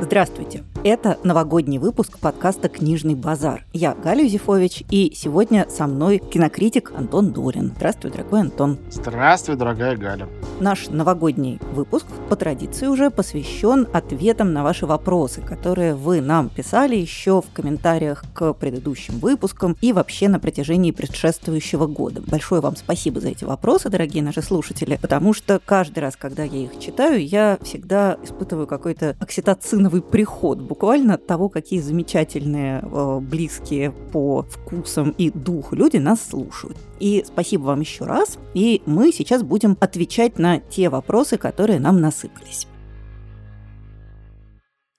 [0.00, 0.64] Здравствуйте!
[0.82, 3.66] Это новогодний выпуск подкаста «Книжный базар».
[3.74, 7.74] Я Галя Юзефович, и сегодня со мной кинокритик Антон Дорин.
[7.76, 8.78] Здравствуй, дорогой Антон.
[8.90, 10.26] Здравствуй, дорогая Галя.
[10.58, 16.96] Наш новогодний выпуск по традиции уже посвящен ответам на ваши вопросы, которые вы нам писали
[16.96, 22.22] еще в комментариях к предыдущим выпускам и вообще на протяжении предшествующего года.
[22.26, 26.64] Большое вам спасибо за эти вопросы, дорогие наши слушатели, потому что каждый раз, когда я
[26.64, 34.42] их читаю, я всегда испытываю какой-то окситоциновый приход буквально того, какие замечательные, э, близкие по
[34.42, 36.76] вкусам и духу люди нас слушают.
[37.00, 38.38] И спасибо вам еще раз.
[38.54, 42.68] И мы сейчас будем отвечать на те вопросы, которые нам насыпались.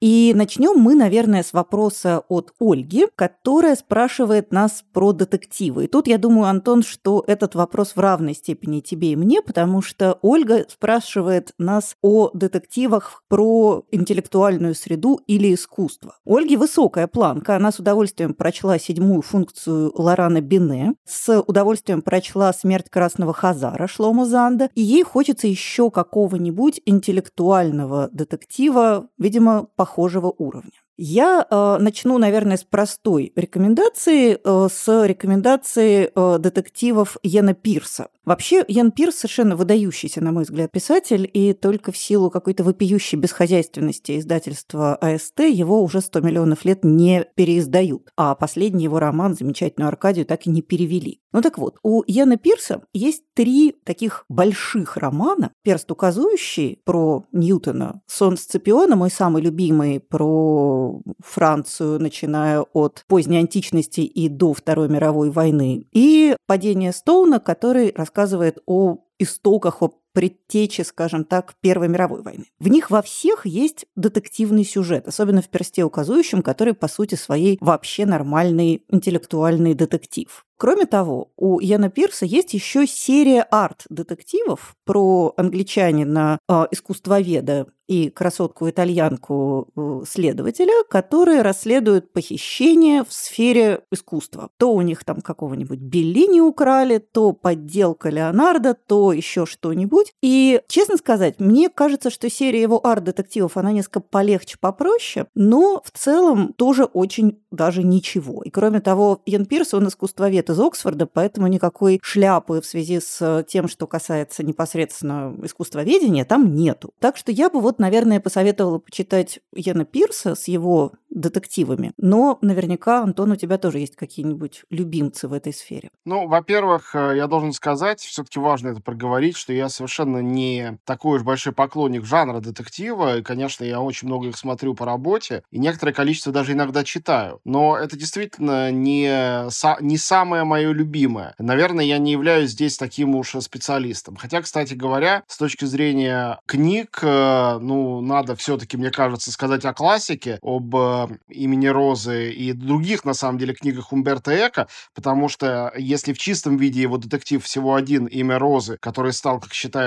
[0.02, 5.86] И начнем мы, наверное, с вопроса от Ольги, которая спрашивает нас про детективы.
[5.86, 9.84] И тут я думаю, Антон, что этот вопрос в равной степени тебе и мне, потому
[9.84, 16.15] что Ольга спрашивает нас о детективах про интеллектуальную среду или искусство.
[16.26, 17.55] Ольге высокая планка.
[17.55, 24.26] Она с удовольствием прочла седьмую функцию Лорана Бине, с удовольствием прочла «Смерть красного Хазара» Шлома
[24.26, 30.71] Занда, и ей хочется еще какого-нибудь интеллектуального детектива, видимо, по похожего уровня.
[30.97, 38.07] Я э, начну, наверное, с простой рекомендации, э, с рекомендации э, детективов Йена Пирса.
[38.24, 43.18] Вообще, Ян Пирс совершенно выдающийся, на мой взгляд, писатель, и только в силу какой-то вопиющей
[43.18, 48.10] бесхозяйственности издательства АСТ его уже 100 миллионов лет не переиздают.
[48.16, 51.22] А последний его роман, замечательную Аркадию, так и не перевели.
[51.34, 55.52] Ну так вот, у Яна Пирса есть три таких больших романа.
[55.64, 64.02] «Перст указующий» про Ньютона, «Сон Сципиона», мой самый любимый, про Францию, начиная от поздней античности
[64.02, 71.25] и до Второй мировой войны, и «Падение Стоуна», который рассказывает о истоках, о предтечи, скажем
[71.25, 72.45] так, Первой мировой войны.
[72.59, 77.57] В них во всех есть детективный сюжет, особенно в «Персте указующем», который, по сути своей,
[77.62, 80.46] вообще нормальный интеллектуальный детектив.
[80.62, 89.68] Кроме того, у Яна Пирса есть еще серия арт-детективов про англичанина, э, искусствоведа и красотку-итальянку
[89.75, 94.50] э, следователя, которые расследуют похищение в сфере искусства.
[94.57, 100.00] То у них там какого-нибудь Беллини украли, то подделка Леонардо, то еще что-нибудь.
[100.22, 105.91] И, честно сказать, мне кажется, что серия его арт-детективов, она несколько полегче, попроще, но в
[105.97, 108.41] целом тоже очень даже ничего.
[108.44, 113.45] И кроме того, Ян Пирс, он искусствовед из Оксфорда, поэтому никакой шляпы в связи с
[113.47, 116.94] тем, что касается непосредственно искусствоведения, там нету.
[117.00, 121.91] Так что я бы вот, наверное, посоветовала почитать Яна Пирса с его детективами.
[121.97, 125.89] Но наверняка, Антон, у тебя тоже есть какие-нибудь любимцы в этой сфере.
[126.06, 131.18] Ну, во-первых, э, я должен сказать, все-таки важно это проговорить, что я совершенно не такой
[131.18, 133.18] уж большой поклонник жанра детектива.
[133.18, 137.40] И, конечно, я очень много их смотрю по работе, и некоторое количество даже иногда читаю.
[137.44, 139.47] Но это действительно не,
[139.81, 141.35] не самое мое любимое.
[141.38, 144.16] Наверное, я не являюсь здесь таким уж специалистом.
[144.16, 149.74] Хотя, кстати говоря, с точки зрения книг, э, ну, надо все-таки, мне кажется, сказать о
[149.74, 155.74] классике, об э, имени Розы и других, на самом деле, книгах Умберто Эко, потому что
[155.78, 159.81] если в чистом виде его детектив всего один, имя Розы, который стал, как считается,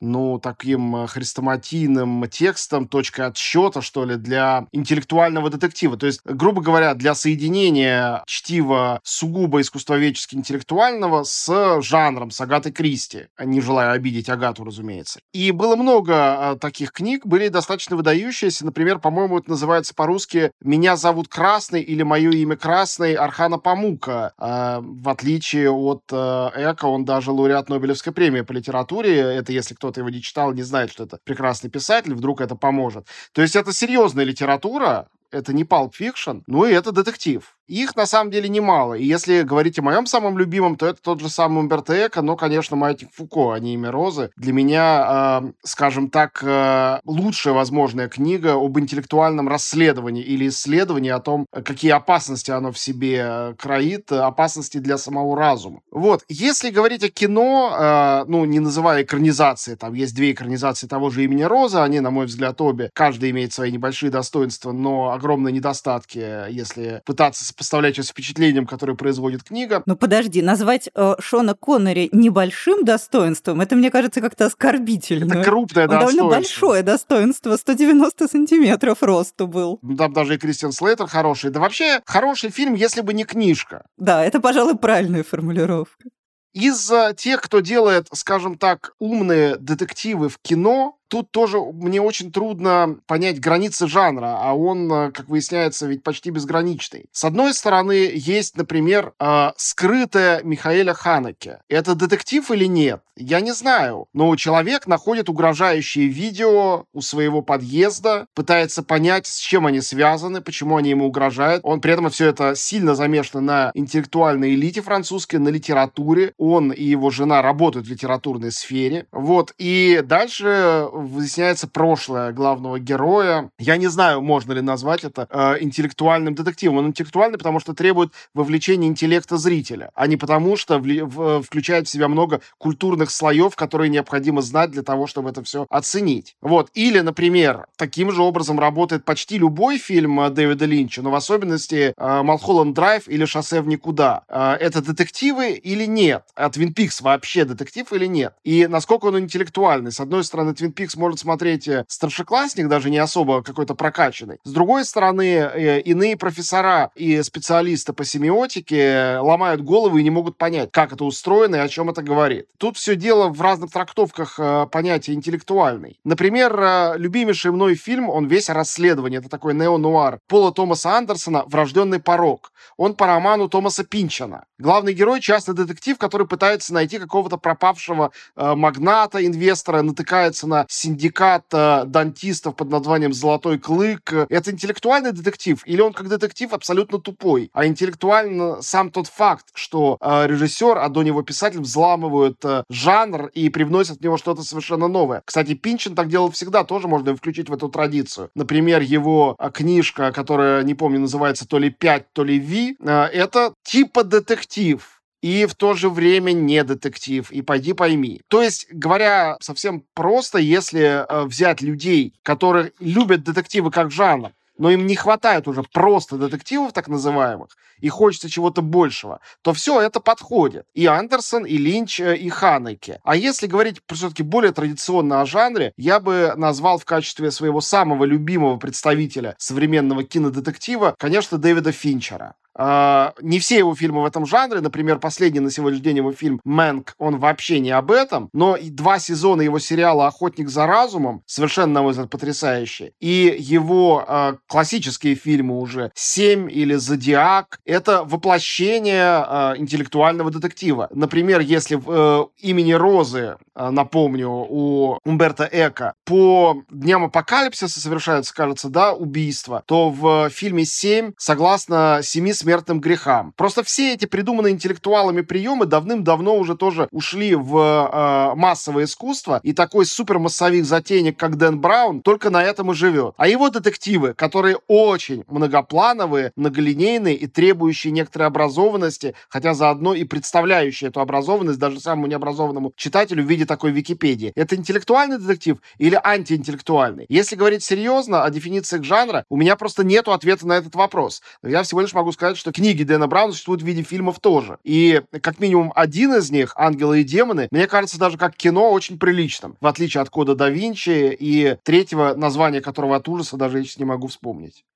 [0.00, 5.96] ну, таким э, хрестоматийным текстом, точкой отсчета, что ли, для интеллектуального детектива.
[5.96, 13.26] То есть, грубо говоря, для соединения чтива сугубо искусствоведчески интеллектуального с жанром, с Агатой Кристи,
[13.38, 15.20] не желая обидеть Агату, разумеется.
[15.32, 18.64] И было много а, таких книг, были достаточно выдающиеся.
[18.64, 24.32] Например, по-моему, это называется по-русски по «Меня зовут Красный» или «Мое имя Красный» Архана Памука.
[24.38, 29.17] Э, в отличие от э, Эко, он даже лауреат Нобелевской премии по литературе.
[29.20, 33.06] Это, если кто-то его не читал, не знает, что это прекрасный писатель, вдруг это поможет.
[33.32, 37.54] То есть это серьезная литература, это не Pulp Fiction, ну и это детектив.
[37.68, 38.94] Их на самом деле немало.
[38.94, 42.34] И если говорить о моем самом любимом, то это тот же самый Умберто Эко, но,
[42.34, 44.30] конечно, Маятник Фуко, а не имя Розы.
[44.36, 51.18] Для меня, э, скажем так, э, лучшая возможная книга об интеллектуальном расследовании или исследовании о
[51.18, 55.80] том, какие опасности оно в себе э, кроит, опасности для самого разума.
[55.90, 61.10] Вот, если говорить о кино, э, ну, не называя экранизации, там есть две экранизации того
[61.10, 65.52] же имени Розы, они, на мой взгляд, обе, каждый имеет свои небольшие достоинства, но огромные
[65.52, 69.82] недостатки, если пытаться сопоставлять с впечатлением, которое производит книга.
[69.86, 75.32] Ну подожди, назвать э, Шона Коннери небольшим достоинством, это, мне кажется, как-то оскорбительно.
[75.34, 76.16] Это крупное Он достоинство.
[76.18, 79.78] довольно большое достоинство, 190 сантиметров росту был.
[79.82, 81.50] Ну, там даже и Кристиан Слейтер хороший.
[81.50, 83.84] Да вообще, хороший фильм, если бы не книжка.
[83.96, 86.08] Да, это, пожалуй, правильная формулировка.
[86.54, 92.98] Из тех, кто делает, скажем так, умные детективы в кино, тут тоже мне очень трудно
[93.06, 97.06] понять границы жанра, а он, э, как выясняется, ведь почти безграничный.
[97.12, 101.60] С одной стороны, есть, например, э, скрытая Михаэля Ханеке.
[101.68, 103.02] Это детектив или нет?
[103.16, 104.06] Я не знаю.
[104.12, 110.76] Но человек находит угрожающие видео у своего подъезда, пытается понять, с чем они связаны, почему
[110.76, 111.60] они ему угрожают.
[111.64, 116.32] Он при этом все это сильно замешано на интеллектуальной элите французской, на литературе.
[116.38, 119.06] Он и его жена работают в литературной сфере.
[119.10, 119.52] Вот.
[119.58, 123.50] И дальше выясняется прошлое главного героя.
[123.58, 126.78] Я не знаю, можно ли назвать это э, интеллектуальным детективом.
[126.78, 131.86] Он интеллектуальный, потому что требует вовлечения интеллекта зрителя, а не потому что в, в, включает
[131.86, 136.36] в себя много культурных слоев, которые необходимо знать для того, чтобы это все оценить.
[136.40, 136.70] Вот.
[136.74, 141.94] Или, например, таким же образом работает почти любой фильм э, Дэвида Линча, но в особенности
[141.96, 144.22] э, «Малхолланд Драйв» или «Шоссе в никуда».
[144.28, 146.24] Э, это детективы или нет?
[146.34, 148.34] А Твин Пикс вообще детектив или нет?
[148.44, 149.92] И насколько он интеллектуальный?
[149.92, 154.38] С одной стороны, Твин Пикс может смотреть э, старшеклассник, даже не особо какой-то прокачанный.
[154.44, 160.36] С другой стороны, э, иные профессора и специалисты по семиотике ломают головы и не могут
[160.36, 162.46] понять, как это устроено и о чем это говорит.
[162.58, 165.98] Тут все дело в разных трактовках э, понятия интеллектуальный.
[166.04, 172.52] Например, любимейший мной фильм, он весь расследование, это такой нео-нуар, Пола Томаса Андерсона «Врожденный порог».
[172.76, 174.44] Он по роману Томаса Пинчана.
[174.58, 181.44] Главный герой— частный детектив, который пытается найти какого-то пропавшего э, магната, инвестора, натыкается на синдикат
[181.52, 184.12] э, дантистов под названием «Золотой клык».
[184.12, 187.50] Это интеллектуальный детектив или он как детектив абсолютно тупой?
[187.52, 193.26] А интеллектуально сам тот факт, что э, режиссер, а до него писатель взламывают э, жанр
[193.34, 195.22] и привносят в него что-то совершенно новое.
[195.24, 198.30] Кстати, Пинчин так делал всегда, тоже можно включить в эту традицию.
[198.34, 204.04] Например, его книжка, которая, не помню, называется то ли «Пять», то ли «Ви», это типа
[204.04, 208.22] детектив и в то же время не детектив, и пойди пойми.
[208.28, 214.70] То есть, говоря совсем просто, если э, взять людей, которые любят детективы как жанр, но
[214.70, 220.00] им не хватает уже просто детективов так называемых, и хочется чего-то большего, то все это
[220.00, 220.66] подходит.
[220.74, 223.00] И Андерсон, и Линч, э, и Ханеке.
[223.04, 228.04] А если говорить все-таки более традиционно о жанре, я бы назвал в качестве своего самого
[228.04, 232.34] любимого представителя современного кинодетектива, конечно, Дэвида Финчера.
[232.58, 234.60] Uh, не все его фильмы в этом жанре.
[234.60, 238.30] Например, последний на сегодняшний день его фильм «Мэнк», он вообще не об этом.
[238.32, 242.94] Но и два сезона его сериала «Охотник за разумом» совершенно, на мой взгляд, потрясающие.
[242.98, 250.88] И его uh, классические фильмы уже «Семь» или «Зодиак»— это воплощение uh, интеллектуального детектива.
[250.92, 258.92] Например, если в «Имени Розы», напомню, у Умберта Эко, по Дням Апокалипсиса совершаются, кажется, да,
[258.92, 263.32] убийства, то в фильме «Семь», согласно семи смертным грехам.
[263.36, 269.52] Просто все эти придуманные интеллектуалами приемы давным-давно уже тоже ушли в э, массовое искусство, и
[269.52, 273.14] такой супермассовик-затейник, как Дэн Браун, только на этом и живет.
[273.16, 280.88] А его детективы, которые очень многоплановые, многолинейные и требующие некоторой образованности, хотя заодно и представляющие
[280.88, 284.32] эту образованность даже самому необразованному читателю в виде такой Википедии.
[284.34, 287.06] Это интеллектуальный детектив или антиинтеллектуальный?
[287.08, 291.22] Если говорить серьезно о дефинициях жанра, у меня просто нету ответа на этот вопрос.
[291.42, 294.58] Я всего лишь могу сказать, что книги Дэна Брауна существуют в виде фильмов тоже.
[294.64, 298.98] И как минимум один из них, «Ангелы и демоны», мне кажется даже как кино очень
[298.98, 303.78] приличным, в отличие от «Кода да Винчи» и третьего, названия которого от ужаса даже сейчас
[303.78, 304.27] не могу вспомнить.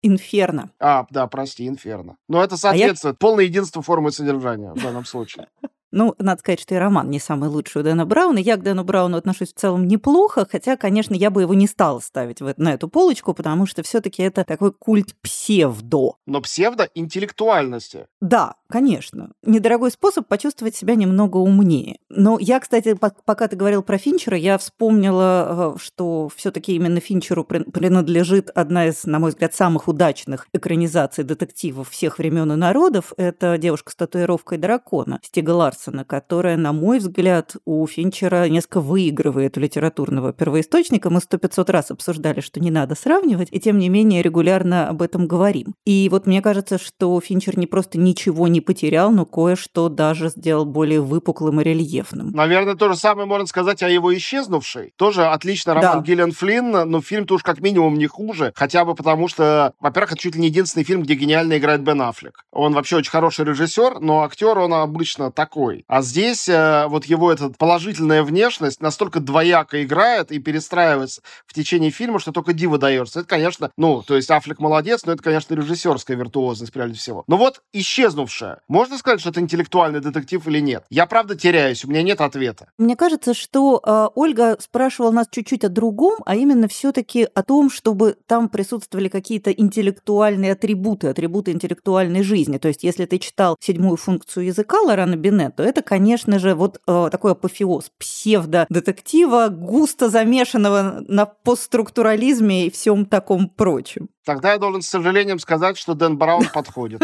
[0.02, 0.70] «Инферно».
[0.80, 2.16] А, да, прости, «Инферно».
[2.28, 3.18] Но это соответствует а я...
[3.18, 5.48] полное единство формы содержания в данном случае.
[5.92, 8.38] Ну, надо сказать, что и роман не самый лучший у Дэна Брауна.
[8.38, 12.00] Я к Дэну Брауну отношусь в целом неплохо, хотя, конечно, я бы его не стала
[12.00, 16.14] ставить в, на эту полочку, потому что все таки это такой культ псевдо.
[16.24, 18.06] Но псевдо интеллектуальности.
[18.22, 19.32] Да, конечно.
[19.44, 21.98] Недорогой способ почувствовать себя немного умнее.
[22.08, 27.00] Но я, кстати, пока ты говорил про Финчера, я вспомнила, э, что все таки именно
[27.00, 33.12] Финчеру принадлежит одна из, на мой взгляд, самых удачных экранизаций детективов всех времен и народов.
[33.18, 38.80] Это «Девушка с татуировкой дракона» Стига Ларс Андерсона, которая, на мой взгляд, у Финчера несколько
[38.80, 41.10] выигрывает у литературного первоисточника.
[41.10, 45.02] Мы сто пятьсот раз обсуждали, что не надо сравнивать, и тем не менее регулярно об
[45.02, 45.74] этом говорим.
[45.84, 50.64] И вот мне кажется, что Финчер не просто ничего не потерял, но кое-что даже сделал
[50.64, 52.30] более выпуклым и рельефным.
[52.30, 54.92] Наверное, то же самое можно сказать о его «Исчезнувшей».
[54.96, 56.04] Тоже отлично роман да.
[56.04, 60.20] Гиллиан Флинн, но фильм-то уж как минимум не хуже, хотя бы потому что, во-первых, это
[60.20, 62.44] чуть ли не единственный фильм, где гениально играет Бен Аффлек.
[62.52, 65.84] Он вообще очень хороший режиссер, но актер он обычно такой другой.
[65.88, 71.90] А здесь э, вот его эта положительная внешность настолько двояко играет и перестраивается в течение
[71.90, 73.20] фильма, что только диво дается.
[73.20, 77.24] Это, конечно, ну, то есть Аффлек молодец, но это, конечно, режиссерская виртуозность прежде всего.
[77.26, 78.60] Но вот исчезнувшая.
[78.68, 80.84] Можно сказать, что это интеллектуальный детектив или нет?
[80.90, 82.68] Я правда теряюсь, у меня нет ответа.
[82.78, 87.70] Мне кажется, что э, Ольга спрашивала нас чуть-чуть о другом, а именно все-таки о том,
[87.70, 92.58] чтобы там присутствовали какие-то интеллектуальные атрибуты, атрибуты интеллектуальной жизни.
[92.58, 96.80] То есть, если ты читал седьмую функцию языка Лорана Бине, то это, конечно же, вот
[96.88, 104.08] э, такой апофеоз псевдо-детектива, густо замешанного на постструктурализме и всем таком прочем.
[104.24, 107.02] Тогда я должен с сожалением сказать, что Дэн Браун подходит.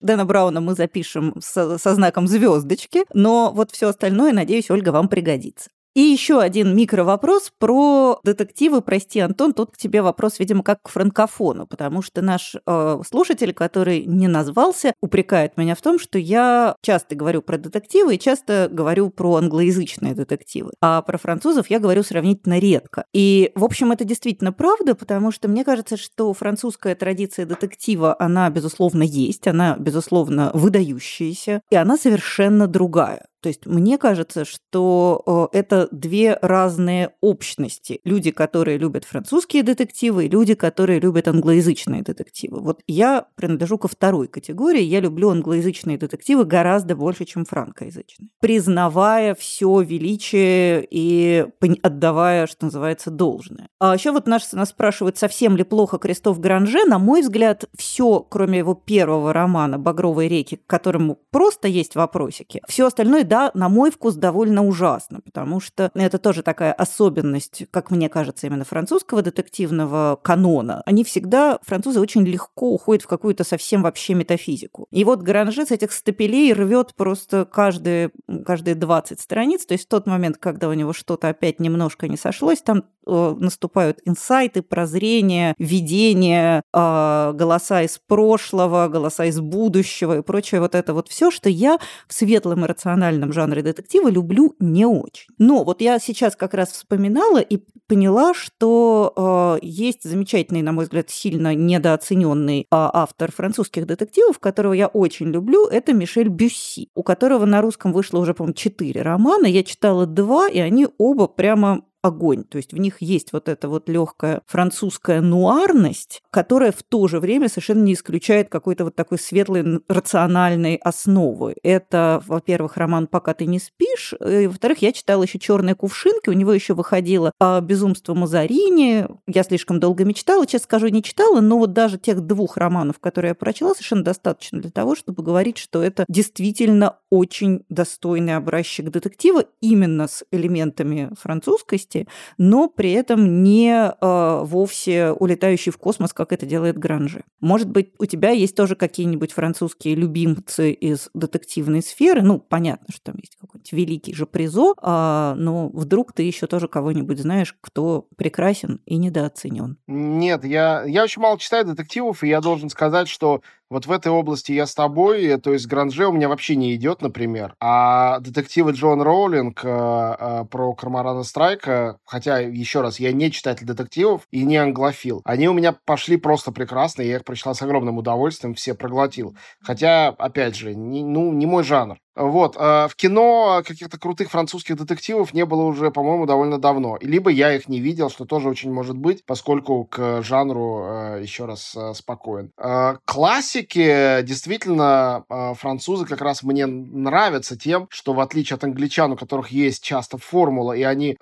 [0.00, 5.06] Дэна Брауна мы запишем со, со знаком звездочки, но вот все остальное, надеюсь, Ольга, вам
[5.06, 5.70] пригодится.
[5.98, 8.82] И еще один микровопрос про детективы.
[8.82, 13.52] Прости, Антон, тут к тебе вопрос, видимо, как к франкофону, потому что наш э, слушатель,
[13.52, 18.68] который не назвался, упрекает меня в том, что я часто говорю про детективы и часто
[18.70, 23.04] говорю про англоязычные детективы, а про французов я говорю сравнительно редко.
[23.12, 28.48] И, в общем, это действительно правда, потому что мне кажется, что французская традиция детектива, она,
[28.50, 33.26] безусловно, есть, она, безусловно, выдающаяся, и она совершенно другая.
[33.40, 38.00] То есть мне кажется, что это две разные общности.
[38.04, 42.60] Люди, которые любят французские детективы, и люди, которые любят англоязычные детективы.
[42.60, 44.82] Вот я принадлежу ко второй категории.
[44.82, 48.28] Я люблю англоязычные детективы гораздо больше, чем франкоязычные.
[48.40, 51.46] Признавая все величие и
[51.82, 53.68] отдавая, что называется, должное.
[53.78, 56.84] А еще вот нас, нас спрашивают, совсем ли плохо Кристоф Гранже.
[56.86, 62.60] На мой взгляд, все, кроме его первого романа «Багровые реки», к которому просто есть вопросики,
[62.66, 67.90] все остальное да, на мой вкус довольно ужасно, потому что это тоже такая особенность, как
[67.90, 70.82] мне кажется, именно французского детективного канона.
[70.86, 74.86] Они всегда, французы, очень легко уходят в какую-то совсем вообще метафизику.
[74.90, 78.10] И вот Гранже с этих стапелей рвет просто каждые,
[78.46, 82.16] каждые 20 страниц, то есть в тот момент, когда у него что-то опять немножко не
[82.16, 90.22] сошлось, там э, наступают инсайты, прозрения, видения, э, голоса из прошлого, голоса из будущего и
[90.22, 94.86] прочее вот это вот все, что я в светлом эмоциональном криминальном жанре детектива люблю не
[94.86, 95.28] очень.
[95.38, 100.84] Но вот я сейчас как раз вспоминала и поняла, что э, есть замечательный, на мой
[100.84, 107.02] взгляд, сильно недооцененный э, автор французских детективов, которого я очень люблю, это Мишель Бюсси, у
[107.02, 109.46] которого на русском вышло уже, по-моему, четыре романа.
[109.46, 112.44] Я читала два, и они оба прямо огонь.
[112.44, 117.20] То есть в них есть вот эта вот легкая французская нуарность, которая в то же
[117.20, 121.56] время совершенно не исключает какой-то вот такой светлой рациональной основы.
[121.62, 126.34] Это, во-первых, роман «Пока ты не спишь», и, во-вторых, я читала еще «Черные кувшинки», у
[126.34, 131.72] него еще выходило «Безумство Мазарини», я слишком долго мечтала, честно скажу, не читала, но вот
[131.72, 136.04] даже тех двух романов, которые я прочла, совершенно достаточно для того, чтобы говорить, что это
[136.08, 144.40] действительно очень достойный образчик детектива именно с элементами французскости, части, но при этом не э,
[144.44, 147.24] вовсе улетающий в космос, как это делает Гранжи.
[147.40, 152.22] Может быть, у тебя есть тоже какие-нибудь французские любимцы из детективной сферы?
[152.22, 156.68] Ну, понятно, что там есть какой-нибудь великий же призо, э, но вдруг ты еще тоже
[156.68, 159.78] кого-нибудь знаешь, кто прекрасен и недооценен?
[159.86, 163.40] Нет, я, я очень мало читаю детективов, и я должен сказать, что
[163.70, 167.02] вот в этой области я с тобой, то есть Гранже у меня вообще не идет,
[167.02, 167.54] например.
[167.60, 173.66] А детективы Джон Роулинг э, э, про Кармарана Страйка, хотя, еще раз, я не читатель
[173.66, 177.98] детективов и не англофил, они у меня пошли просто прекрасно, я их прочитал с огромным
[177.98, 179.36] удовольствием, все проглотил.
[179.60, 181.98] Хотя, опять же, не, ну, не мой жанр.
[182.18, 182.56] Вот.
[182.58, 186.98] А в кино каких-то крутых французских детективов не было уже, по-моему, довольно давно.
[187.00, 191.44] Либо я их не видел, что тоже очень может быть, поскольку к жанру, э, еще
[191.44, 192.50] раз, э, спокоен.
[192.58, 199.16] Э, классики, действительно, французы как раз мне нравятся тем, что в отличие от англичан, у
[199.16, 201.16] которых есть часто формула, и они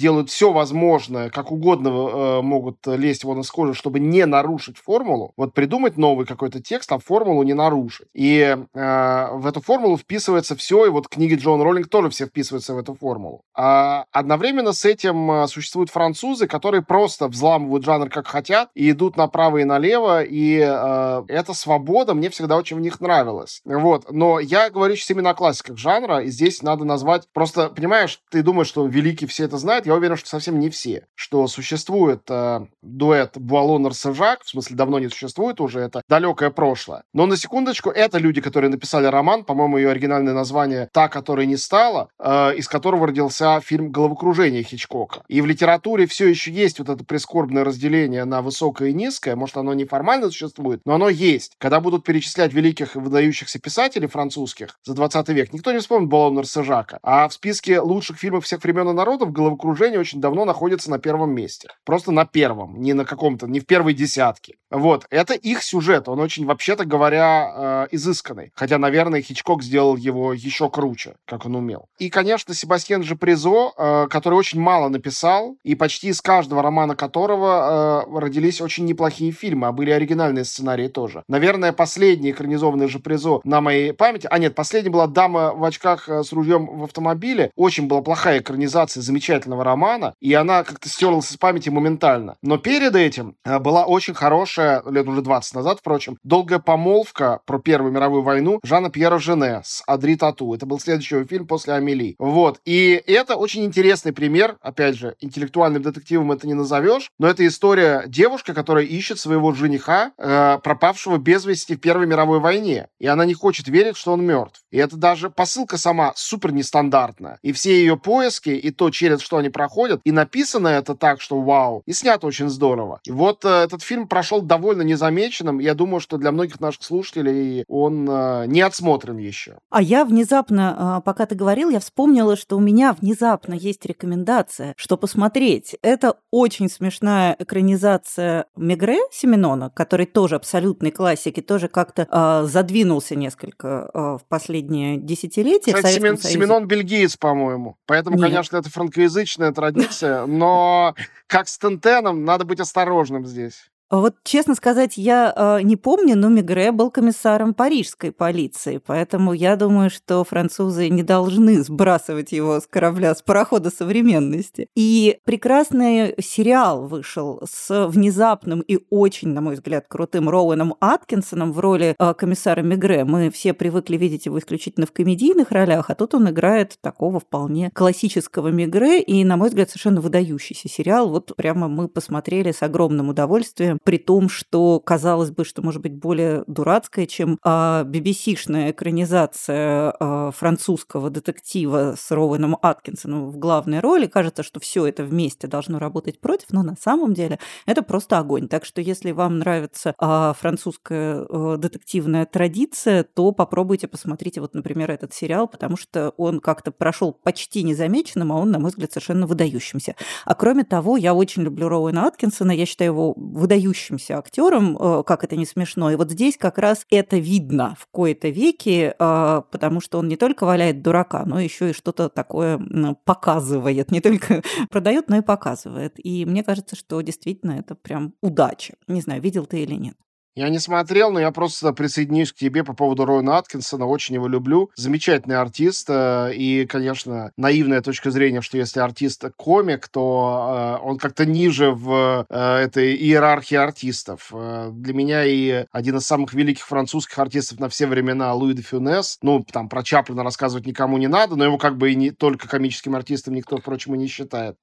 [0.00, 5.54] делают все возможное, как угодно могут лезть вон из кожи, чтобы не нарушить формулу, вот
[5.54, 8.08] придумать новый какой-то текст, а формулу не нарушить.
[8.14, 12.78] И в эту формулу вписывается все, и вот книги Джон Роллинг тоже все вписываются в
[12.78, 13.42] эту формулу.
[13.54, 19.58] А одновременно с этим существуют французы, которые просто взламывают жанр как хотят и идут направо
[19.58, 23.60] и налево, и э, эта свобода мне всегда очень в них нравилась.
[23.64, 24.10] Вот.
[24.10, 27.28] Но я говорю сейчас именно о классиках жанра, и здесь надо назвать...
[27.32, 31.06] Просто, понимаешь, ты думаешь, что великие все это знают, я уверен, что совсем не все.
[31.16, 37.02] Что существует э, дуэт Буалонер-Сажак, в смысле давно не существует уже, это далекое прошлое.
[37.12, 41.56] Но на секундочку, это люди, которые написали роман, по-моему, ее оригинальное название «Та, которой не
[41.56, 45.24] стала», э, из которого родился фильм «Головокружение» Хичкока.
[45.26, 49.34] И в литературе все еще есть вот это прискорбное разделение на высокое и низкое.
[49.34, 51.54] Может, оно не формально существует, но оно есть.
[51.58, 56.46] Когда будут перечислять великих и выдающихся писателей французских за 20 век, никто не вспомнит Болонер
[56.46, 57.00] Сажака.
[57.02, 61.32] А в списке лучших фильмов всех времен и народов «Головокружение» очень давно находится на первом
[61.32, 61.68] месте.
[61.84, 64.54] Просто на первом, не на каком-то, не в первой десятке.
[64.70, 68.52] Вот, это их сюжет, он очень, вообще-то говоря, э, изысканный.
[68.54, 71.86] Хотя, наверное, Хичкок сделал его еще круче, как он умел.
[71.98, 76.94] И, конечно, Себастьян же Призо, э, который очень мало написал, и почти из каждого романа
[76.94, 81.24] которого э, родились очень неплохие фильмы, а были оригинальные сценарии тоже.
[81.28, 86.08] Наверное, последний экранизованный же Призо на моей памяти, а нет, последний была «Дама в очках
[86.08, 91.30] э, с ружьем в автомобиле», очень была плохая экранизация замечательного романа, и она как-то стерлась
[91.30, 92.36] из памяти моментально.
[92.42, 97.58] Но перед этим э, была очень хорошая лет уже 20 назад, впрочем, «Долгая помолвка» про
[97.58, 100.54] Первую мировую войну Жана Пьера Жене с Адри Тату.
[100.54, 102.16] Это был следующий фильм после «Амели».
[102.18, 102.60] Вот.
[102.64, 104.56] И это очень интересный пример.
[104.60, 110.12] Опять же, интеллектуальным детективом это не назовешь, но это история девушки, которая ищет своего жениха,
[110.18, 112.88] э, пропавшего без вести в Первой мировой войне.
[112.98, 114.62] И она не хочет верить, что он мертв.
[114.70, 117.38] И это даже посылка сама супер нестандартная.
[117.42, 121.38] И все ее поиски, и то, через что они проходят, и написано это так, что
[121.38, 123.00] вау, и снято очень здорово.
[123.04, 125.58] И вот э, этот фильм прошел довольно незамеченным.
[125.58, 129.58] Я думаю, что для многих наших слушателей он э, не отсмотрен еще.
[129.68, 134.72] А я внезапно, э, пока ты говорил, я вспомнила, что у меня внезапно есть рекомендация,
[134.78, 135.76] что посмотреть.
[135.82, 143.14] Это очень смешная экранизация Мегре Семенона, который тоже абсолютный классик и тоже как-то э, задвинулся
[143.14, 145.74] несколько э, в последние десятилетия.
[145.74, 147.76] Кстати, Семен, Семенон бельгиец, по-моему.
[147.86, 148.26] Поэтому, Нет.
[148.26, 150.94] конечно, это франкоязычная традиция, но
[151.26, 153.70] как с Тентеном, надо быть осторожным здесь.
[153.90, 159.56] Вот, честно сказать, я э, не помню, но Мигре был комиссаром парижской полиции, поэтому я
[159.56, 164.68] думаю, что французы не должны сбрасывать его с корабля, с парохода современности.
[164.76, 171.58] И прекрасный сериал вышел с внезапным и очень, на мой взгляд, крутым Роуэном Аткинсоном в
[171.58, 173.04] роли э, комиссара Мигре.
[173.04, 177.72] Мы все привыкли видеть его исключительно в комедийных ролях, а тут он играет такого вполне
[177.74, 181.10] классического Мигре, и, на мой взгляд, совершенно выдающийся сериал.
[181.10, 185.94] Вот прямо мы посмотрели с огромным удовольствием при том, что казалось бы, что может быть
[185.94, 194.06] более дурацкая, чем а, BBC-шная экранизация а, французского детектива с Роуэном Аткинсоном в главной роли.
[194.06, 198.48] Кажется, что все это вместе должно работать против, но на самом деле это просто огонь.
[198.48, 204.90] Так что если вам нравится а, французская а, детективная традиция, то попробуйте посмотрите вот, например,
[204.90, 209.26] этот сериал, потому что он как-то прошел почти незамеченным, а он, на мой взгляд, совершенно
[209.26, 209.96] выдающимся.
[210.24, 215.02] А кроме того, я очень люблю Роуэна Аткинсона, я считаю его выдающимся выдающимся актером, э,
[215.04, 215.90] как это не смешно.
[215.90, 220.16] И вот здесь как раз это видно в кои-то веки, э, потому что он не
[220.16, 222.60] только валяет дурака, но еще и что-то такое
[223.04, 223.90] показывает.
[223.90, 225.94] Не только продает, но и показывает.
[225.96, 228.74] И мне кажется, что действительно это прям удача.
[228.88, 229.96] Не знаю, видел ты или нет.
[230.36, 233.84] Я не смотрел, но я просто присоединюсь к тебе по поводу Роуна Аткинсона.
[233.84, 234.70] Очень его люблю.
[234.76, 235.88] Замечательный артист.
[235.90, 241.72] Э, и, конечно, наивная точка зрения, что если артист комик, то э, он как-то ниже
[241.72, 244.32] в э, этой иерархии артистов.
[244.32, 249.18] Для меня и один из самых великих французских артистов на все времена Луи де Фюнес.
[249.22, 252.46] Ну, там про Чаплина рассказывать никому не надо, но его как бы и не только
[252.46, 254.56] комическим артистом никто, впрочем, и не считает.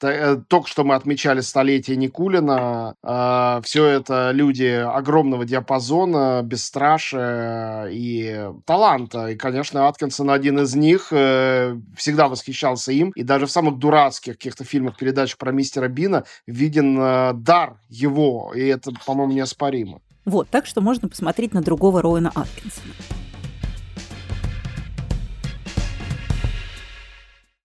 [0.47, 2.95] Только что мы отмечали столетие Никулина.
[3.63, 9.27] Все это люди огромного диапазона диапазона, бесстрашия и таланта.
[9.29, 11.07] И, конечно, Аткинсон один из них.
[11.11, 13.11] Э, всегда восхищался им.
[13.11, 18.53] И даже в самых дурацких каких-то фильмах, передачах про мистера Бина виден э, дар его.
[18.55, 20.01] И это, по-моему, неоспоримо.
[20.25, 22.93] Вот, так что можно посмотреть на другого Роуэна Аткинсона.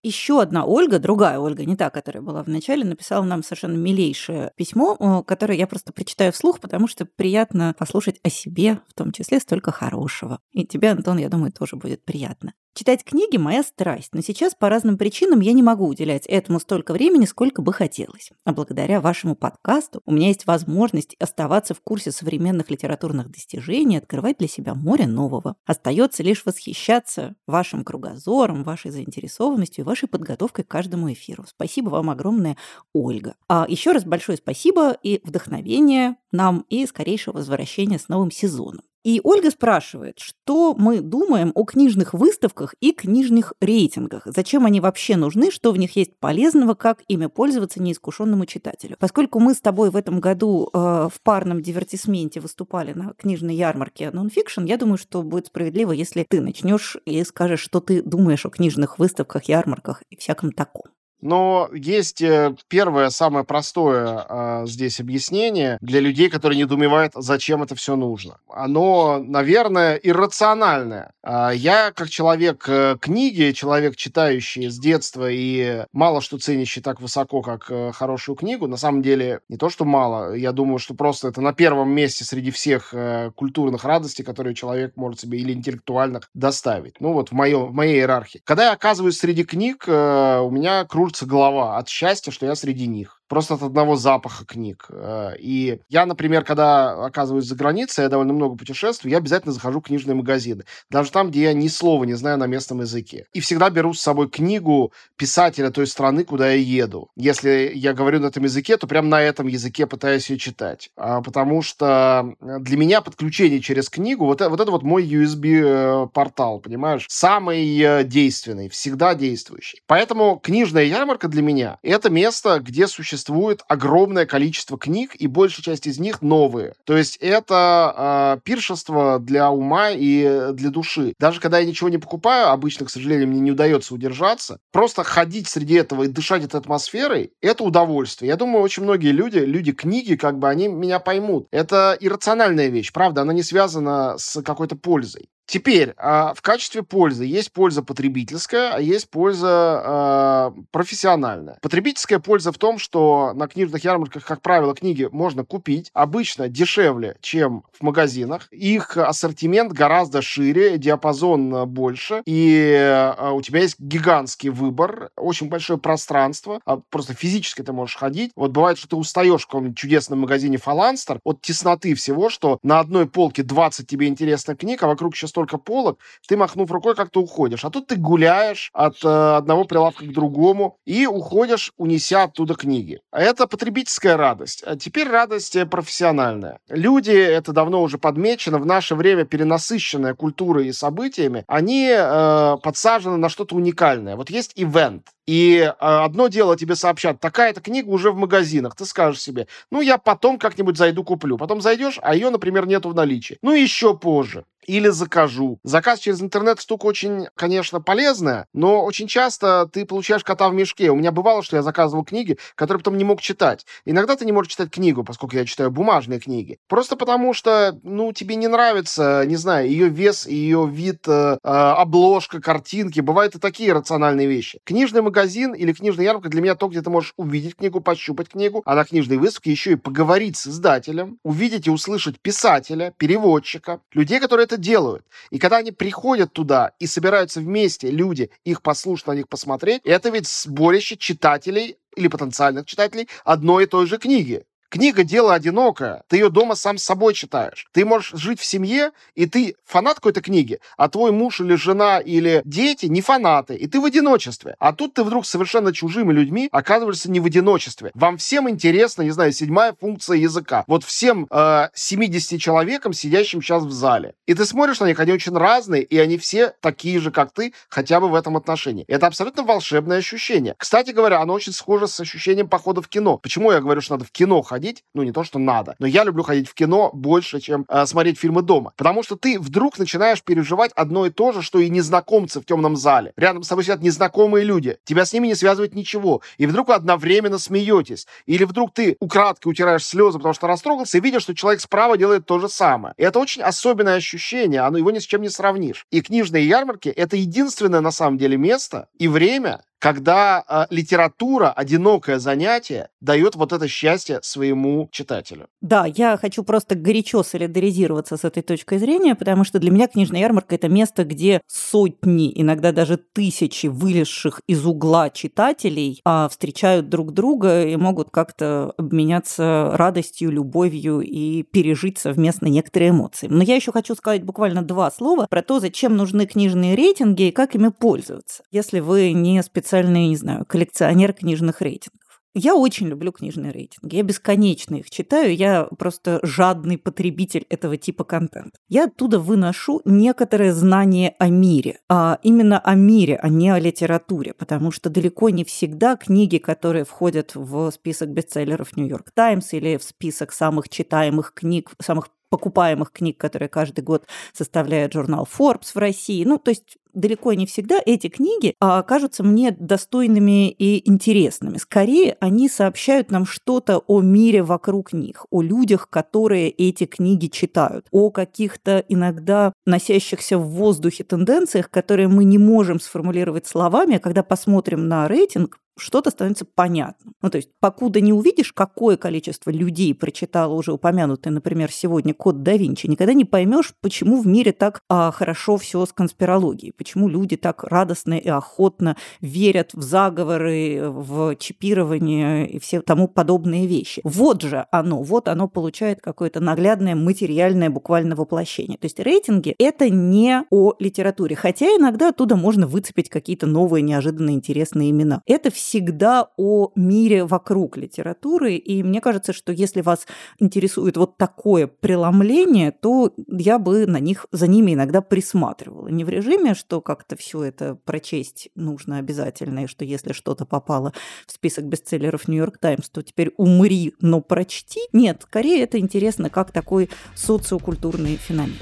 [0.05, 4.51] Еще одна Ольга, другая Ольга, не та, которая была в начале, написала нам совершенно милейшее
[4.57, 9.13] письмо, э, которое я просто прочитаю вслух, потому что приятно послушать о себе, в том
[9.13, 10.39] числе столько хорошего.
[10.51, 12.53] И тебе, Антон, я думаю, тоже будет приятно.
[12.75, 16.93] Читать книги– моя страсть, но сейчас по разным причинам я не могу уделять этому столько
[16.93, 18.31] времени, сколько бы хотелось.
[18.45, 24.39] А благодаря вашему подкасту у меня есть возможность оставаться в курсе современных литературных достижений, открывать
[24.39, 25.55] для себя море нового.
[25.67, 31.45] Остается лишь восхищаться вашим кругозором, вашей заинтересованностью и вашей подготовкой к каждому эфиру.
[31.47, 32.57] Спасибо вам огромное,
[32.91, 33.35] Ольга.
[33.47, 38.81] А еще раз большое спасибо и вдохновение нам и скорейшего возвращения с новым сезоном.
[39.03, 45.17] И Ольга спрашивает, что мы думаем о книжных выставках и книжных рейтингах, зачем они вообще
[45.17, 48.95] нужны, что в них есть полезного, как ими пользоваться неискушенному читателю.
[48.97, 54.09] Поскольку мы с тобой в этом году э, в парном дивертисменте выступали на книжной ярмарке
[54.09, 58.49] нонфикшн, я думаю, что будет справедливо, если ты начнешь и скажешь, что ты думаешь о
[58.49, 60.92] книжных выставках, ярмарках и всяком таком.
[61.23, 67.75] Но есть э, первое, самое простое э, здесь объяснение для людей, которые недоумевают, зачем это
[67.75, 68.39] все нужно.
[68.49, 71.13] Оно, наверное, иррациональное.
[71.23, 76.99] Э, я, как человек э, книги, человек, читающий с детства и мало что ценящий так
[76.99, 80.93] высоко, как э, хорошую книгу, на самом деле не то, что мало, я думаю, что
[80.93, 82.93] просто это на первом месте среди всех
[83.35, 86.99] культурных радостей, которые человек может себе или интеллектуальных доставить.
[86.99, 88.41] Ну вот в, моем, в моей иерархии.
[88.43, 92.87] Когда я оказываюсь среди книг, у меня кружится кружится голова от счастья, что я среди
[92.87, 94.85] них просто от одного запаха книг.
[94.89, 99.79] Э, и я, например, когда оказываюсь за границей, я довольно много путешествую, я обязательно захожу
[99.79, 100.65] в книжные магазины.
[100.91, 103.25] Даже там, где я ни слова не знаю на местном языке.
[103.33, 107.09] И всегда беру с собой книгу писателя той страны, куда я еду.
[107.15, 110.91] Если я говорю на этом языке, то прям на этом языке пытаюсь ее читать.
[110.95, 116.61] А, потому что для меня подключение через книгу, вот, вот это вот мой USB-портал, э,
[116.61, 117.07] понимаешь?
[117.09, 119.81] Самый э, действенный, всегда действующий.
[119.87, 125.63] Поэтому книжная ярмарка для меня— это место, где существует существует огромное количество книг, и большая
[125.63, 126.73] часть из них новые.
[126.83, 131.13] То есть это э, пиршество для ума и для души.
[131.19, 135.47] Даже когда я ничего не покупаю, обычно, к сожалению, мне не удается удержаться, просто ходить
[135.47, 138.29] среди этого и дышать этой атмосферой, это удовольствие.
[138.29, 141.47] Я думаю, очень многие люди, люди книги, как бы, они меня поймут.
[141.51, 145.29] Это иррациональная вещь, правда, она не связана с какой-то пользой.
[145.53, 151.59] Теперь, а, в качестве пользы есть польза потребительская, а есть польза а, профессиональная.
[151.61, 157.17] Потребительская польза в том, что на книжных ярмарках, как правило, книги можно купить обычно дешевле,
[157.21, 158.47] чем в магазинах.
[158.49, 165.77] Их ассортимент гораздо шире, диапазон больше, и а, у тебя есть гигантский выбор, очень большое
[165.77, 168.31] пространство, просто физически ты можешь ходить.
[168.35, 172.79] Вот бывает, что ты устаешь в каком-нибудь чудесном магазине Фаланстер от тесноты всего, что на
[172.79, 177.21] одной полке 20 тебе интересных книг, а вокруг еще столько полок, ты, махнув рукой, как-то
[177.21, 177.65] уходишь.
[177.65, 183.01] А тут ты гуляешь от э, одного прилавка к другому и уходишь, унеся оттуда книги.
[183.11, 184.63] Это потребительская радость.
[184.65, 186.59] А теперь радость э, профессиональная.
[186.69, 193.17] Люди, это давно уже подмечено, в наше время перенасыщенная культурой и событиями, они э, подсажены
[193.17, 194.15] на что-то уникальное.
[194.15, 195.07] Вот есть ивент.
[195.25, 198.75] И э, одно дело тебе сообщат, такая-то книга уже в магазинах.
[198.75, 201.37] Ты скажешь себе, ну, я потом как-нибудь зайду куплю.
[201.37, 203.37] Потом зайдешь, а ее, например, нету в наличии.
[203.41, 205.59] Ну, еще позже или закажу.
[205.63, 210.89] Заказ через интернет штука очень, конечно, полезная, но очень часто ты получаешь кота в мешке.
[210.89, 213.65] У меня бывало, что я заказывал книги, которые потом не мог читать.
[213.85, 216.57] Иногда ты не можешь читать книгу, поскольку я читаю бумажные книги.
[216.67, 221.47] Просто потому что, ну, тебе не нравится, не знаю, ее вес, ее вид, э, э,
[221.47, 222.99] обложка, картинки.
[222.99, 224.59] Бывают и такие рациональные вещи.
[224.63, 228.61] Книжный магазин или книжная ярмарка для меня то, где ты можешь увидеть книгу, пощупать книгу,
[228.65, 234.19] а на книжной выставке еще и поговорить с издателем, увидеть и услышать писателя, переводчика, людей,
[234.19, 235.05] которые это это делают.
[235.29, 240.09] И когда они приходят туда и собираются вместе, люди, их послушать, на них посмотреть, это
[240.09, 244.45] ведь сборище читателей или потенциальных читателей одной и той же книги.
[244.73, 246.01] Книга– дело одинокое.
[246.07, 247.67] Ты ее дома сам с собой читаешь.
[247.73, 251.99] Ты можешь жить в семье, и ты фанат какой-то книги, а твой муж или жена
[251.99, 254.55] или дети не фанаты, и ты в одиночестве.
[254.57, 257.91] А тут ты вдруг совершенно чужими людьми оказываешься не в одиночестве.
[257.93, 260.63] Вам всем интересно, не знаю, седьмая функция языка.
[260.65, 264.15] Вот всем э, 70 человекам, сидящим сейчас в зале.
[264.25, 267.53] И ты смотришь на них, они очень разные, и они все такие же, как ты,
[267.69, 268.85] хотя бы в этом отношении.
[268.87, 270.55] Это абсолютно волшебное ощущение.
[270.57, 273.19] Кстати говоря, оно очень схоже с ощущением похода в кино.
[273.19, 274.62] Почему я говорю, что надо в кино ходить?
[274.63, 277.85] Ходить, ну не то, что надо, но я люблю ходить в кино больше, чем э,
[277.85, 278.73] смотреть фильмы дома.
[278.77, 282.75] Потому что ты вдруг начинаешь переживать одно и то же, что и незнакомцы в темном
[282.75, 283.11] зале.
[283.17, 284.77] Рядом с тобой сидят незнакомые люди.
[284.85, 286.21] Тебя с ними не связывает ничего.
[286.37, 288.07] И вдруг вы одновременно смеетесь.
[288.25, 292.25] Или вдруг ты украдкой утираешь слезы, потому что растрогался, и видишь, что человек справа делает
[292.25, 292.93] то же самое.
[292.97, 295.85] И это очень особенное ощущение, оно его ни с чем не сравнишь.
[295.91, 302.17] И книжные ярмарки— это единственное на самом деле место и время, когда э, литература, одинокое
[302.17, 305.47] занятие, дает вот это счастье своему читателю.
[305.59, 310.21] Да, я хочу просто горячо солидаризироваться с этой точкой зрения, потому что для меня книжная
[310.21, 317.11] ярмарка– это место, где сотни, иногда даже тысячи вылезших из угла читателей а, встречают друг
[317.11, 323.27] друга и могут как-то обменяться радостью, любовью и пережить совместно некоторые эмоции.
[323.29, 327.31] Но я еще хочу сказать буквально два слова про то, зачем нужны книжные рейтинги и
[327.31, 328.43] как ими пользоваться.
[328.49, 331.99] Если вы не специалист специальный, не знаю, коллекционер книжных рейтингов.
[332.35, 333.95] Я очень люблю книжные рейтинги.
[333.95, 335.35] Я бесконечно их читаю.
[335.35, 338.57] Я просто жадный потребитель этого типа контента.
[338.69, 341.79] Я оттуда выношу некоторое знание о мире.
[341.89, 344.33] А именно о мире, а не о литературе.
[344.33, 349.83] Потому что далеко не всегда книги, которые входят в список бестселлеров Нью-Йорк Таймс или в
[349.83, 356.23] список самых читаемых книг, самых покупаемых книг, которые каждый год составляет журнал Forbes в России.
[356.23, 361.57] Ну, то есть далеко не всегда эти книги а, кажутся мне достойными и интересными.
[361.57, 367.85] Скорее, они сообщают нам что-то о мире вокруг них, о людях, которые эти книги читают,
[367.91, 374.23] о каких-то иногда носящихся в воздухе тенденциях, которые мы не можем сформулировать словами, а когда
[374.23, 377.15] посмотрим на рейтинг, что-то становится понятным.
[377.21, 382.43] Ну, то есть, покуда не увидишь, какое количество людей прочитало уже упомянутый, например, сегодня код
[382.43, 387.07] да Винчи, никогда не поймешь, почему в мире так а, хорошо все с конспирологией, почему
[387.07, 394.01] люди так радостно и охотно верят в заговоры, в чипирование и все тому подобные вещи.
[394.03, 398.77] Вот же оно, вот оно получает какое-то наглядное материальное буквально воплощение.
[398.77, 404.35] То есть рейтинги– это не о литературе, хотя иногда оттуда можно выцепить какие-то новые, неожиданные,
[404.35, 405.21] интересные имена.
[405.25, 410.05] Это всегда о мире вокруг литературы, и мне кажется, что если вас
[410.39, 415.87] интересует вот такое преломление, то я бы на них, за ними иногда присматривала.
[415.87, 420.91] Не в режиме, что как-то все это прочесть нужно обязательно, и что если что-то попало
[421.25, 424.81] в список бестселлеров Нью-Йорк Таймс, то теперь умри, но прочти.
[424.91, 428.57] Нет, скорее это интересно как такой социокультурный феномен.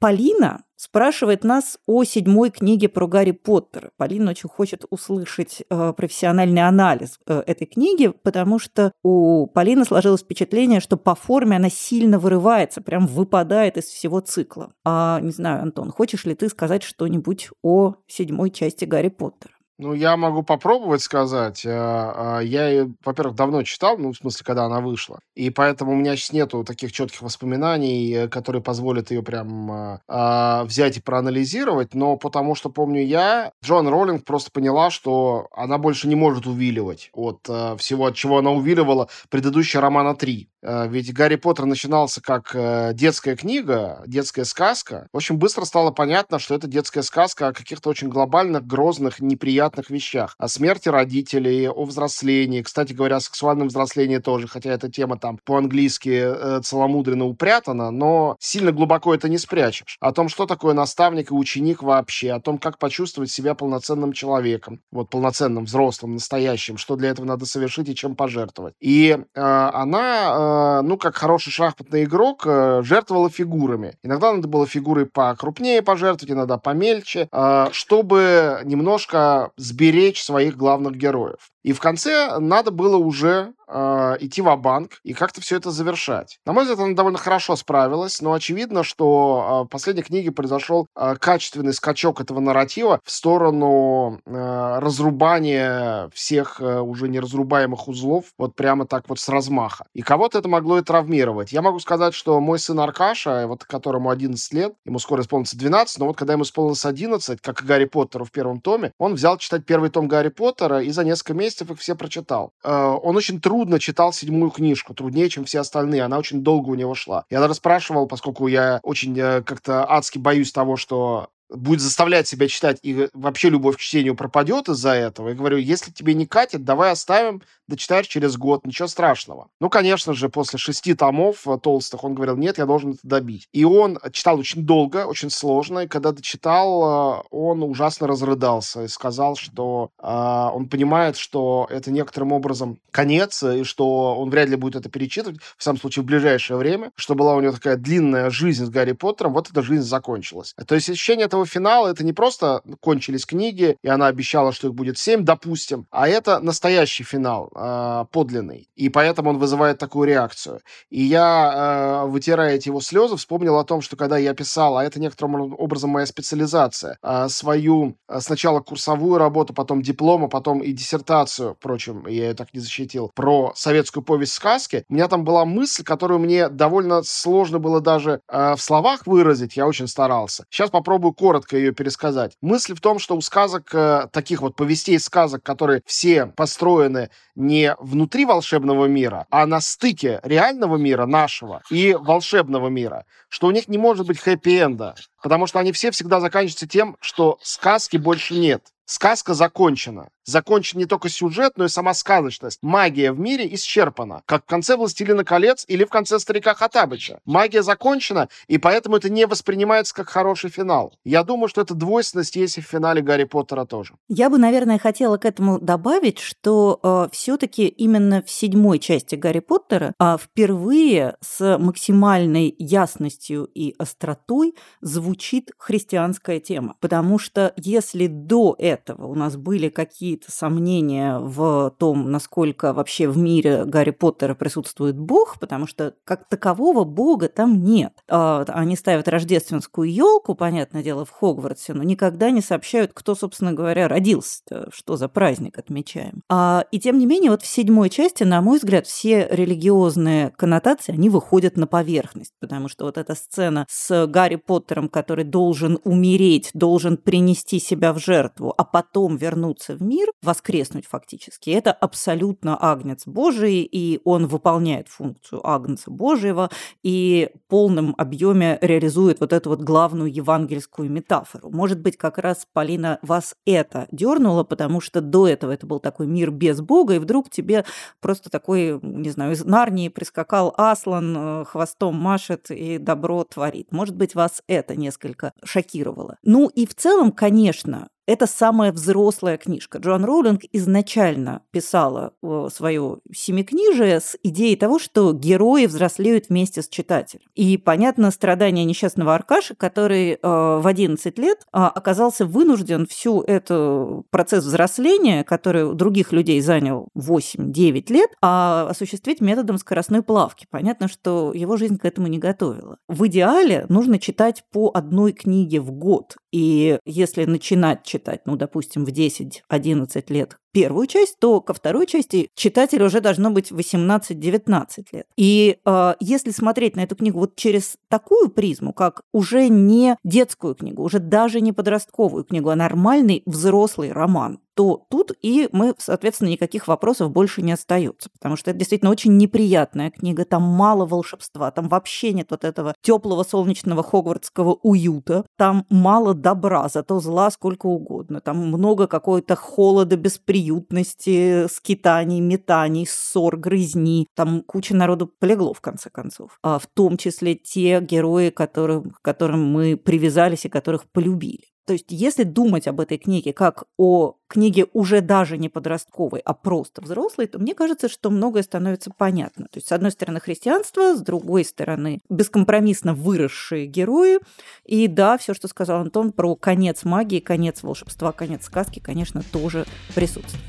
[0.00, 3.92] Полина спрашивает нас о седьмой книге про Гарри Поттера.
[3.96, 10.22] Полина очень хочет услышать э, профессиональный анализ э, этой книги, потому что у Полины сложилось
[10.22, 14.72] впечатление, что по форме она сильно вырывается, прям выпадает из всего цикла.
[14.84, 19.54] А, не знаю, Антон, хочешь ли ты сказать что-нибудь о седьмой части Гарри Поттера?
[19.78, 21.64] Ну, я могу попробовать сказать.
[21.66, 25.18] А, а, я ее, во-первых, давно читал, ну, в смысле, когда она вышла.
[25.34, 30.64] И поэтому у меня сейчас нету таких четких воспоминаний, э, которые позволят ее прям а,
[30.64, 31.94] взять и проанализировать.
[31.94, 37.10] Но потому что, помню я, Джон Роллинг просто поняла, что она больше не может увиливать
[37.12, 37.40] от
[37.78, 40.48] всего, от чего она увиливала предыдущие романа 3.
[40.62, 45.08] Ведь Гарри Поттер начинался как э, детская книга, детская сказка.
[45.12, 50.34] Общем, быстро стало понятно, что это детская сказка о каких-то очень глобальных, грозных, неприятных вещах.
[50.38, 52.62] О смерти родителей, о взрослении.
[52.62, 58.36] Кстати говоря, о сексуальном взрослении тоже, хотя эта тема там по-английски э, целомудренно упрятана, но
[58.38, 59.96] сильно глубоко это не спрячешь.
[60.00, 64.80] О том, что такое наставник и ученик вообще, о том, как почувствовать себя полноценным человеком,
[64.90, 68.74] вот полноценным, взрослым, настоящим, что для этого надо совершить и чем пожертвовать.
[68.80, 70.51] И э, она, э,
[70.82, 73.96] ну, как хороший шахматный игрок, э, жертвовала фигурами.
[74.02, 81.51] Иногда надо было фигуры покрупнее пожертвовать, иногда помельче, э, чтобы немножко сберечь своих главных героев.
[81.62, 86.38] И в конце надо было уже э, идти в банк и как-то все это завершать.
[86.44, 90.86] На мой взгляд, она довольно хорошо справилась, но очевидно, что э, в последней книге произошел
[90.96, 98.54] э, качественный скачок этого нарратива в сторону э, разрубания всех э, уже неразрубаемых узлов вот
[98.54, 99.86] прямо так вот с размаха.
[99.94, 101.52] И кого-то это могло и травмировать.
[101.52, 105.98] Я могу сказать, что мой сын Аркаша, вот которому 11 лет, ему скоро исполнится 12,
[105.98, 109.38] но вот когда ему исполнилось 11, как и Гарри Поттеру в первом томе, он взял
[109.38, 112.52] читать первый том Гарри Поттера и за несколько месяцев месяцев их все прочитал.
[112.64, 116.02] Э, он очень трудно читал седьмую книжку, труднее, чем все остальные.
[116.02, 117.24] Она очень долго у него шла.
[117.30, 122.48] Я даже спрашивал, поскольку я очень э, как-то адски боюсь того, что будет заставлять себя
[122.48, 125.28] читать, и вообще любовь к чтению пропадет из-за этого.
[125.28, 129.48] Я говорю, если тебе не катит, давай оставим, дочитаешь через год, ничего страшного.
[129.60, 133.48] Ну, конечно же, после шести томов э, толстых он говорил, нет, я должен это добить.
[133.52, 138.88] И он читал очень долго, очень сложно, и когда дочитал, э, он ужасно разрыдался и
[138.88, 144.56] сказал, что э, он понимает, что это некоторым образом конец, и что он вряд ли
[144.56, 148.30] будет это перечитывать, в самом случае в ближайшее время, что была у него такая длинная
[148.30, 150.54] жизнь с Гарри Поттером, вот эта жизнь закончилась.
[150.66, 154.74] То есть ощущение этого финала, это не просто кончились книги, и она обещала, что их
[154.74, 158.68] будет семь, допустим, а это настоящий финал э, подлинный.
[158.74, 160.60] И поэтому он вызывает такую реакцию.
[160.90, 164.84] И я, э, вытирая эти его слезы, вспомнил о том, что когда я писал, а
[164.84, 170.60] это некоторым образом моя специализация, э, свою э, сначала курсовую работу, потом диплом, а потом
[170.60, 175.24] и диссертацию, впрочем, я ее так не защитил, про советскую повесть сказки, у меня там
[175.24, 180.44] была мысль, которую мне довольно сложно было даже э, в словах выразить, я очень старался.
[180.50, 182.32] Сейчас попробую коротко ее пересказать.
[182.40, 187.10] Мысль в том, что у сказок, э, таких вот повестей сказок, которые все построены
[187.42, 193.50] не внутри волшебного мира, а на стыке реального мира нашего и волшебного мира, что у
[193.50, 198.34] них не может быть хэппи-энда, потому что они все всегда заканчиваются тем, что сказки больше
[198.34, 198.64] нет.
[198.84, 200.08] Сказка закончена.
[200.24, 202.58] Закончен не только сюжет, но и сама сказочность.
[202.62, 207.20] Магия в мире исчерпана, как в конце «Властелина колец» или в конце «Старика Хатабыча».
[207.24, 210.94] Магия закончена, и поэтому это не воспринимается как хороший финал.
[211.04, 213.94] Я думаю, что эта двойственность есть и в финале Гарри Поттера тоже.
[214.08, 219.40] Я бы, наверное, хотела к этому добавить, что э, все-таки именно в седьмой части Гарри
[219.40, 226.76] Поттера э, впервые с максимальной ясностью и остротой звучит христианская тема.
[226.80, 229.68] Потому что если до этого у нас были
[230.12, 236.28] какие-то сомнения в том, насколько вообще в мире Гарри Поттера присутствует Бог, потому что как
[236.28, 237.94] такового Бога там нет.
[238.08, 243.54] Э, они ставят рождественскую елку, понятное дело, в Хогвартсе, но никогда не сообщают, кто, собственно
[243.54, 246.22] говоря, родился, что за праздник отмечаем.
[246.28, 250.92] А, и тем не менее, вот в седьмой части, на мой взгляд, все религиозные коннотации,
[250.92, 256.50] они выходят на поверхность, потому что вот эта сцена с Гарри Поттером, который должен умереть,
[256.52, 263.06] должен принести себя в жертву, а потом вернуться в мир, воскреснуть фактически, это абсолютно агнец
[263.06, 266.50] Божий, и он выполняет функцию агнца Божьего
[266.82, 271.50] и в полном объеме реализует вот эту вот главную евангельскую метафору.
[271.50, 276.06] Может быть, как раз, Полина, вас это дернуло, потому что до этого это был такой
[276.06, 277.64] мир без Бога, и вдруг тебе
[278.00, 283.72] просто такой, не знаю, из Нарнии прискакал Аслан, э, хвостом машет и добро творит.
[283.72, 286.16] Может быть, вас это несколько шокировало.
[286.22, 289.78] Ну и в целом, конечно, это самая взрослая книжка.
[289.78, 296.68] Джоан Роулинг изначально писала э, свое семикнижие с идеей того, что герои взрослеют вместе с
[296.68, 297.24] читателем.
[297.34, 304.04] И, понятно, страдания несчастного Аркаша, который э, в 11 лет э, оказался вынужден всю эту
[304.10, 310.46] процесс взросления, который у других людей занял 8-9 лет, а осуществить методом скоростной плавки.
[310.50, 312.78] Понятно, что его жизнь к этому не готовила.
[312.88, 316.16] В идеале нужно читать по одной книге в год.
[316.32, 322.28] И если начинать читать, ну, допустим, в 10-11 лет первую часть, то ко второй части
[322.34, 325.06] читателю уже должно быть 18-19 лет.
[325.16, 330.54] И э, если смотреть на эту книгу вот через такую призму, как уже не детскую
[330.54, 336.28] книгу, уже даже не подростковую книгу, а нормальный взрослый роман, то тут и мы, соответственно,
[336.28, 341.50] никаких вопросов больше не остается, потому что это действительно очень неприятная книга, там мало волшебства,
[341.50, 347.66] там вообще нет вот этого теплого солнечного хогвартского уюта, там мало добра, зато зла сколько
[347.66, 349.96] угодно, там много какой-то холода,
[350.42, 356.96] бесприютности, скитаний, метаний, ссор, грызни, там куча народу полегло в конце концов, а в том
[356.96, 361.51] числе те герои, которым, к которым мы привязались и которых полюбили.
[361.64, 366.34] То есть, если думать об этой книге как о книге уже даже не подростковой, а
[366.34, 369.44] просто взрослой, то мне кажется, что многое становится понятно.
[369.44, 374.18] То есть, с одной стороны, христианство, с другой стороны, бескомпромиссно выросшие герои.
[374.64, 379.64] И да, все, что сказал Антон про конец магии, конец волшебства, конец сказки, конечно, тоже
[379.94, 380.42] присутствует.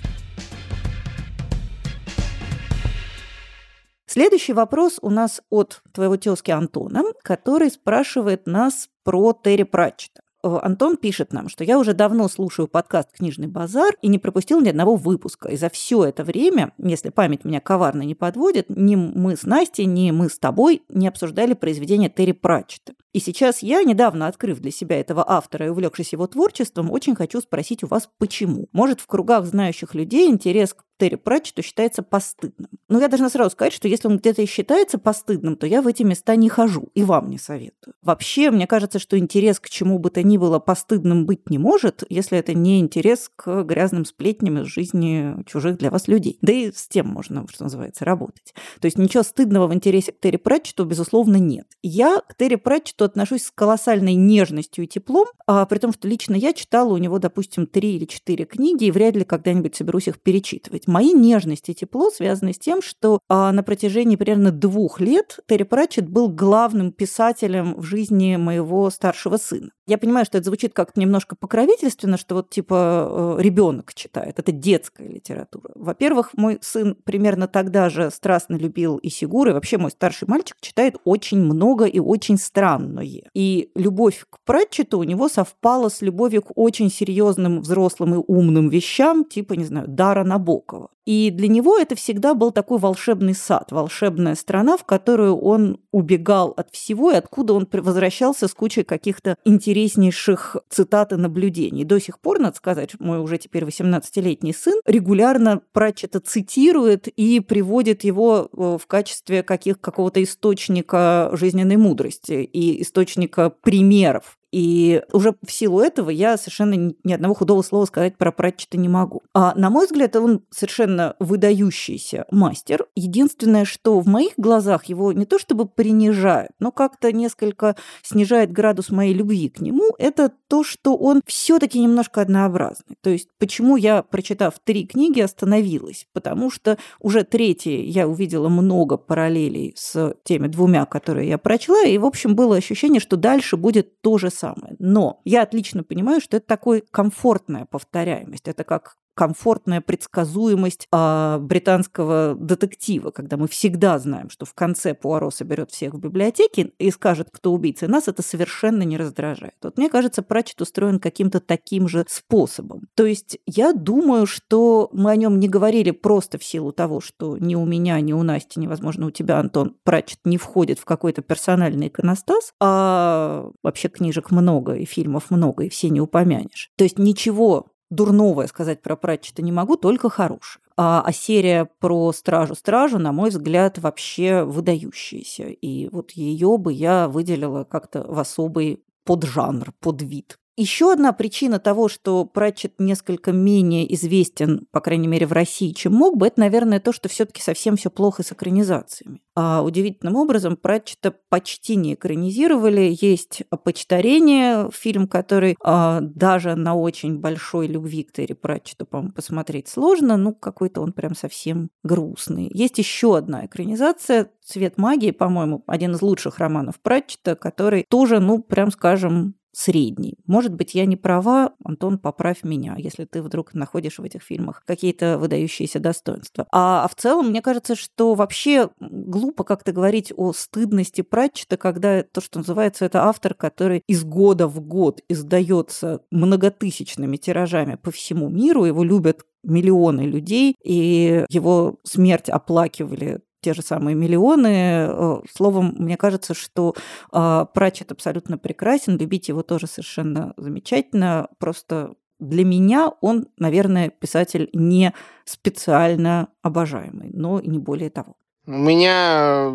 [4.07, 10.22] Следующий вопрос у нас от твоего тезки Антона, который спрашивает нас про Терри Пратчета.
[10.43, 14.59] Э, Антон пишет нам, что я уже давно слушаю подкаст «Книжный базар» и не пропустил
[14.59, 15.49] ни одного выпуска.
[15.49, 19.85] И за все это время, если память меня коварно не подводит, ни мы с Настей,
[19.85, 22.93] ни мы с тобой не обсуждали произведение Терри Пратчета.
[23.13, 27.39] И сейчас я, недавно открыв для себя этого автора и увлекшись его творчеством, очень хочу
[27.41, 28.67] спросить у вас, почему.
[28.73, 32.69] Может, в кругах знающих людей интерес к Терри Пратчету считается постыдным.
[32.87, 35.87] Но я должна сразу сказать, что если он где-то и считается постыдным, то я в
[35.87, 37.93] эти места не хожу и вам не советую.
[38.01, 42.03] Вообще, мне кажется, что интерес к чему бы то ни было постыдным быть не может,
[42.07, 46.37] если это не интерес к грязным сплетням из жизни чужих для вас людей.
[46.41, 48.53] Да и с тем можно, что называется, работать.
[48.79, 51.67] То есть ничего стыдного в интересе к Терри Пратчету, безусловно, нет.
[51.81, 56.07] Я к Терри Пратчету что отношусь с колоссальной нежностью и теплом, а при том, что
[56.07, 60.07] лично я читала у него, допустим, три или четыре книги, и вряд ли когда-нибудь соберусь
[60.07, 60.87] их перечитывать.
[60.93, 65.63] Мои нежность и тепло связаны с тем, что а, на протяжении примерно двух лет Терри
[65.63, 69.71] Пратчетт был главным писателем в жизни моего старшего сына.
[69.85, 74.39] Я понимаю, что это звучит как-то немножко покровительственно, что вот типа э, ребенок читает.
[74.39, 75.71] Это детская литература.
[75.75, 79.53] Во-первых, мой сын примерно тогда же страстно любил и Сигуры.
[79.53, 83.29] Вообще мой старший мальчик читает очень много и очень странное.
[83.33, 88.69] И любовь к Пратчету у него совпала с любовью к очень серьезным взрослым и умным
[88.69, 90.89] вещам, типа, не знаю, Дара Набокова.
[91.05, 96.53] И для него это всегда был такой волшебный сад, волшебная страна, в которую он убегал
[96.55, 101.83] от всего и откуда он возвращался с кучей каких-то интереснейших цитат и наблюдений.
[101.83, 108.03] До сих пор, надо сказать, мой уже теперь 18-летний сын регулярно Пратчета цитирует и приводит
[108.03, 115.51] его э, в качестве каких, какого-то источника жизненной мудрости и источника примеров И уже в
[115.51, 119.23] силу этого я совершенно ни одного худого слова сказать про Пратчета не могу.
[119.33, 122.85] А, на мой взгляд, он совершенно выдающийся мастер.
[122.95, 128.91] Единственное, что в моих глазах его не то чтобы принижает, но как-то несколько снижает градус
[128.91, 132.95] моей любви к нему, это то, что он все-таки немножко однообразный.
[133.01, 136.05] То есть почему я, прочитав три книги, остановилась?
[136.13, 141.97] Потому что уже третьей я увидела много параллелей с теми двумя, которые я прочла, и,
[141.97, 144.42] в общем, было ощущение, что дальше будет то же самое.
[144.79, 148.47] Но я отлично понимаю, что это такой комфортная повторяемость.
[148.47, 155.31] Это как комфортная предсказуемость а, британского детектива, когда мы всегда знаем, что в конце Пуаро
[155.31, 157.87] соберет всех в библиотеке и скажет, кто убийца.
[157.87, 159.55] Нас это совершенно не раздражает.
[159.61, 162.87] Вот мне кажется, Пратчет устроен каким-то таким же способом.
[162.95, 167.37] То есть я думаю, что мы о нем не говорили просто в силу того, что
[167.37, 171.21] ни у меня, ни у Насти, невозможно, у тебя, Антон, Пратчет не входит в какой-то
[171.21, 176.71] персональный иконостас, а вообще книжек много и фильмов много, и все не упомянешь.
[176.77, 180.63] То есть ничего дурного сказать про Пратчета не могу, только хорошее.
[180.75, 185.43] А, а серия про Стражу-Стражу, на мой взгляд, вообще выдающаяся.
[185.43, 190.39] И вот ее бы я выделила как-то в особый поджанр, подвид.
[190.55, 195.93] Еще одна причина того, что Пратчет несколько менее известен, по крайней мере, в России, чем
[195.93, 199.21] мог бы, это, наверное, то, что все-таки совсем все плохо с экранизациями.
[199.35, 202.95] А удивительным образом Пратчета почти не экранизировали.
[203.01, 209.69] Есть «Почтарение», фильм, который а, даже на очень большой любви к Терри Пратчету, по-моему, посмотреть
[209.69, 212.51] сложно, ну, какой-то он прям совсем грустный.
[212.53, 218.37] Есть еще одна экранизация «Цвет магии», по-моему, один из лучших романов Пратчета, который тоже, ну,
[218.37, 220.17] прям скажем, средний.
[220.25, 224.63] Может быть, я не права, Антон, поправь меня, если ты вдруг находишь в этих фильмах
[224.65, 226.47] какие-то выдающиеся достоинства.
[226.51, 232.03] А, а в целом, мне кажется, что вообще глупо как-то говорить о стыдности Пратчета, когда
[232.03, 238.29] то, что называется, это автор, который из года в год издается многотысячными тиражами по всему
[238.29, 244.87] миру, его любят миллионы людей, и его смерть оплакивали те же самые миллионы.
[244.87, 246.75] Э, словом, мне кажется, что
[247.11, 251.27] а, Пратчет абсолютно прекрасен, любить его тоже совершенно замечательно.
[251.37, 254.93] Просто для меня он, наверное, писатель не
[255.25, 258.15] специально обожаемый, но и не более того.
[258.45, 259.51] У меня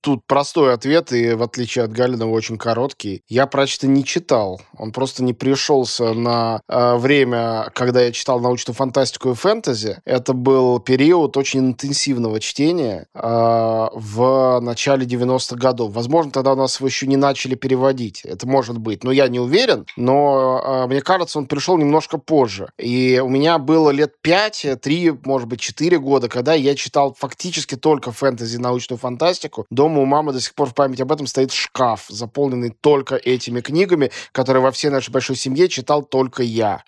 [0.00, 3.22] тут простой ответ, и в отличие от Галина очень короткий.
[3.28, 4.60] Я прочто не читал.
[4.76, 9.98] Он просто не пришелся на э, время, когда я читал научную фантастику и фэнтези.
[10.04, 15.92] Это был период очень интенсивного чтения э, в начале 90-х годов.
[15.92, 18.22] Возможно, тогда у нас его еще не начали переводить.
[18.24, 19.04] Это может быть.
[19.04, 19.86] Но я не уверен.
[19.96, 22.68] Но э, мне кажется, он пришел немножко позже.
[22.78, 27.75] И у меня было лет 5, 3, может быть, 4 года, когда я читал фактически
[27.76, 29.66] практически только фэнтези, научную фантастику.
[29.70, 33.60] Дома у мамы до сих пор в память об этом стоит шкаф, заполненный только этими
[33.60, 36.82] книгами, которые во всей нашей большой семье читал только я.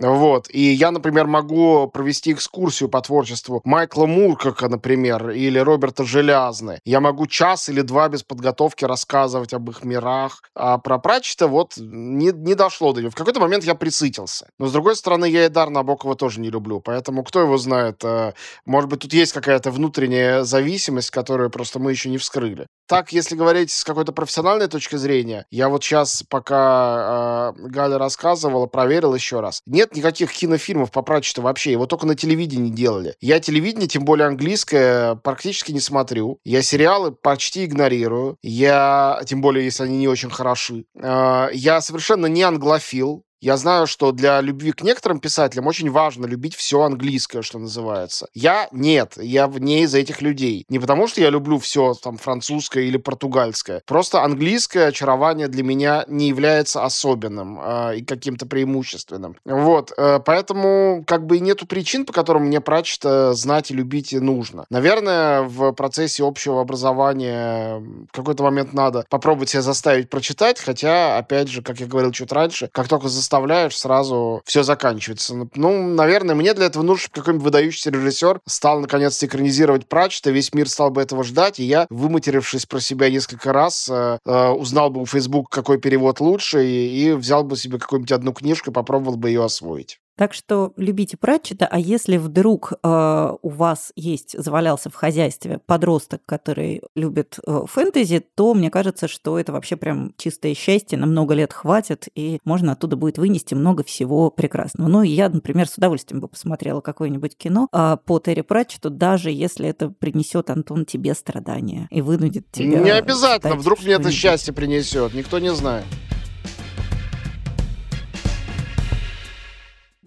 [0.00, 0.46] Вот.
[0.50, 6.80] И я, например, могу провести экскурсию по творчеству Майкла Муркака, например, или Роберта Желязны.
[6.84, 10.42] Я могу час или два без подготовки рассказывать об их мирах.
[10.54, 13.10] А про Пратчета вот не, не дошло до него.
[13.10, 14.48] В какой-то момент я присытился.
[14.58, 16.80] Но, с другой стороны, я и Дар Набокова тоже не люблю.
[16.80, 18.02] Поэтому кто его знает?
[18.02, 18.32] Э,
[18.64, 22.66] может быть, тут есть какая-то внутренняя зависимость, которую просто мы еще не вскрыли.
[22.90, 28.66] Так, если говорить с какой-то профессиональной точки зрения, я вот сейчас, пока э, Галя рассказывала,
[28.66, 29.62] проверил еще раз.
[29.64, 31.70] Нет никаких кинофильмов по Пратчету вообще.
[31.70, 33.14] Его только на телевидении делали.
[33.20, 36.40] Я телевидение, тем более английское, практически не смотрю.
[36.42, 38.38] Я сериалы почти игнорирую.
[38.42, 40.84] Я, тем более, если они не очень хороши.
[41.00, 43.22] А, я совершенно не англофил.
[43.40, 48.28] Я знаю, что для любви к некоторым писателям очень важно любить все английское, что называется.
[48.34, 50.66] Я нет, я вне из этих людей.
[50.68, 53.82] Не потому, что я люблю все там французское или португальское.
[53.86, 59.36] Просто английское очарование для меня не является особенным э, и каким-то преимущественным.
[59.46, 64.12] Вот, э, поэтому как бы и нету причин, по которым мне прачета знать и любить
[64.12, 64.66] и нужно.
[64.68, 67.78] Наверное, в процессе общего образования
[68.12, 72.32] в какой-то момент надо попробовать себя заставить прочитать, хотя, опять же, как я говорил чуть
[72.32, 75.48] раньше, как только заставляешь, сразу все заканчивается.
[75.54, 80.68] Ну, наверное, мне для этого нужен какой-нибудь выдающийся режиссер стал наконец-то экранизировать Пратчета, весь мир
[80.68, 85.00] стал бы этого ждать, и я, выматерившись про себя несколько раз, э, э, узнал бы
[85.00, 89.16] у Facebook, какой перевод лучше, и, и взял бы себе какую-нибудь одну книжку и попробовал
[89.16, 90.00] бы ее освоить.
[90.20, 96.20] Так что любите Пратчета, а если вдруг э, у вас есть, завалялся в хозяйстве подросток,
[96.26, 101.32] который любит э, фэнтези, то мне кажется, что это вообще прям чистое счастье, на много
[101.32, 104.88] лет хватит, и можно оттуда будет вынести много всего прекрасного.
[104.88, 109.70] Ну, я, например, с удовольствием бы посмотрела какое-нибудь кино э, по Терри Пратчету, даже если
[109.70, 112.80] это принесет, Антон, тебе страдания и вынудит тебя...
[112.80, 115.86] Не обязательно, вдруг мне это счастье принесет, никто не знает.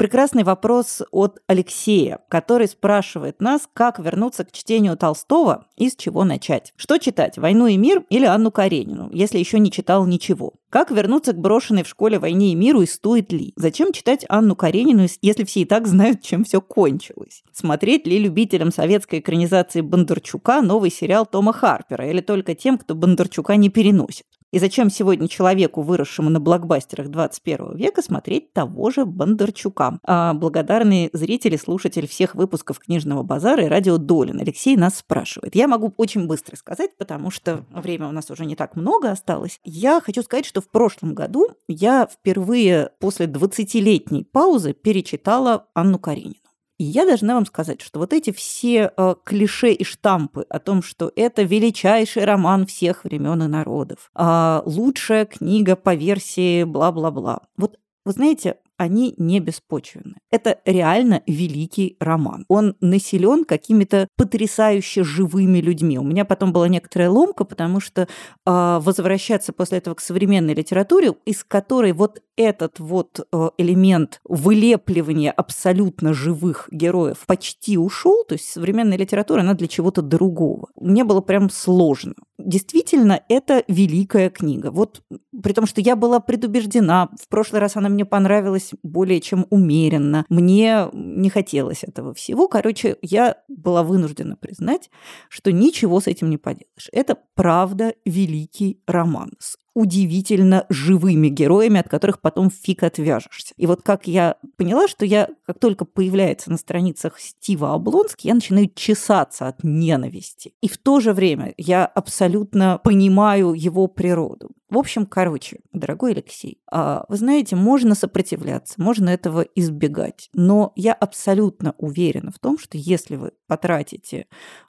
[0.04, 6.26] Прекрасный вопрос от Алексея, который спрашивает нас, как вернуться к чтению Толстого и с чего
[6.26, 6.74] начать.
[6.76, 10.56] Что читать, «Войну и мир» или Анну Каренину, если еще не читал ничего?
[10.70, 13.54] Как вернуться к брошенной в школе «Войне и миру» и стоит ли?
[13.56, 17.42] Зачем читать Анну Каренину, если все и так знают, чем все кончилось?
[17.54, 23.56] Смотреть ли любителям советской экранизации Бондарчука новый сериал Тома Харпера или только тем, кто Бондарчука
[23.56, 24.26] не переносит?
[24.54, 29.98] И зачем сегодня человеку, выросшему на блокбастерах 21 века, смотреть того же Бондарчука?
[30.04, 35.56] А благодарный зритель и слушатель всех выпусков «Книжного базара» и радио Долин Алексей нас спрашивает.
[35.56, 39.60] Я могу очень быстро сказать, потому что время у нас уже не так много осталось.
[39.64, 46.43] Я хочу сказать, что в прошлом году я впервые после 20-летней паузы перечитала Анну Каренину.
[46.78, 50.82] И я должна вам сказать, что вот эти все э, клише и штампы о том,
[50.82, 57.42] что это величайший роман всех времен и народов, э, лучшая книга по версии бла-бла-бла.
[57.58, 60.16] Вот вы знаете, они не беспочвенны.
[60.32, 62.46] Это реально великий роман.
[62.48, 65.98] Он населен какими-то потрясающе живыми людьми.
[66.00, 68.08] У меня потом была некоторая ломка, потому что э,
[68.46, 76.14] возвращаться после этого к современной литературе, из которой вот этот вот э, элемент вылепливания абсолютно
[76.14, 80.70] живых героев почти ушел, то есть современная литература, она для чего-то другого.
[80.80, 82.14] Мне было прям сложно.
[82.40, 84.72] Действительно, это великая книга.
[84.72, 85.02] Вот
[85.42, 87.10] при том, что я была предубеждена.
[87.22, 90.26] В прошлый раз она мне понравилась более чем умеренно.
[90.30, 92.48] Мне не хотелось этого всего.
[92.48, 94.90] Короче, я была вынуждена признать,
[95.30, 96.90] что ничего с этим не поделаешь.
[96.92, 103.54] Это правда великий роман с удивительно живыми героями, от которых потом фиг отвяжешься.
[103.58, 108.36] И вот как я поняла, что я, как только появляется на страницах Стива Облонский, я
[108.36, 110.54] начинаю чесаться от ненависти.
[110.62, 114.52] И в то же время я абсолютно понимаю его природу.
[114.74, 120.94] В общем, короче, дорогой Алексей, а, вы знаете, можно сопротивляться, можно этого избегать, но я
[120.94, 124.26] абсолютно уверена в том, что если вы потратите,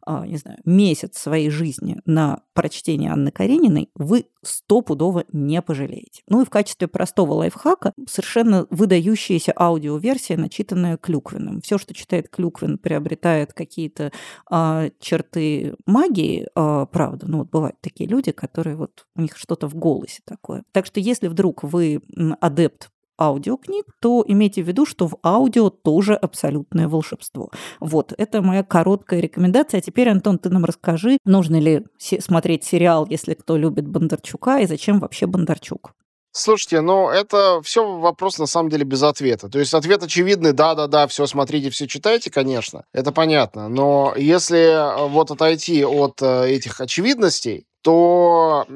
[0.07, 4.27] а, не знаю, месяц своей жизни на прочтение Анны Карениной, вы
[4.95, 6.23] стопудово не пожалеете.
[6.29, 11.61] Ну и в качестве простого лайфхака совершенно выдающаяся аудиоверсия, начитанная Клюквиным.
[11.61, 14.13] Все, что читает Клюквин, приобретает какие-то
[14.51, 17.27] а, черты магии, а, правда.
[17.29, 20.63] Ну вот бывают такие люди, которые вот у них что-то в голосе такое.
[20.73, 22.01] Так что если вдруг вы
[22.41, 27.51] адепт аудиокниг, то имейте в виду, что в аудио тоже абсолютное волшебство.
[27.81, 29.79] Вот, это моя короткая рекомендация.
[29.79, 34.67] А теперь, Антон, ты нам расскажи, нужно ли смотреть сериал, если кто любит Бондарчука, и
[34.67, 35.93] зачем вообще Бондарчук?
[36.37, 39.49] Слушайте, ну это все вопрос на самом деле без ответа.
[39.49, 43.69] То есть ответ очевидный, да-да-да, все смотрите, все читайте, конечно, это понятно.
[43.69, 48.67] Но если э, вот отойти от э, этих очевидностей, то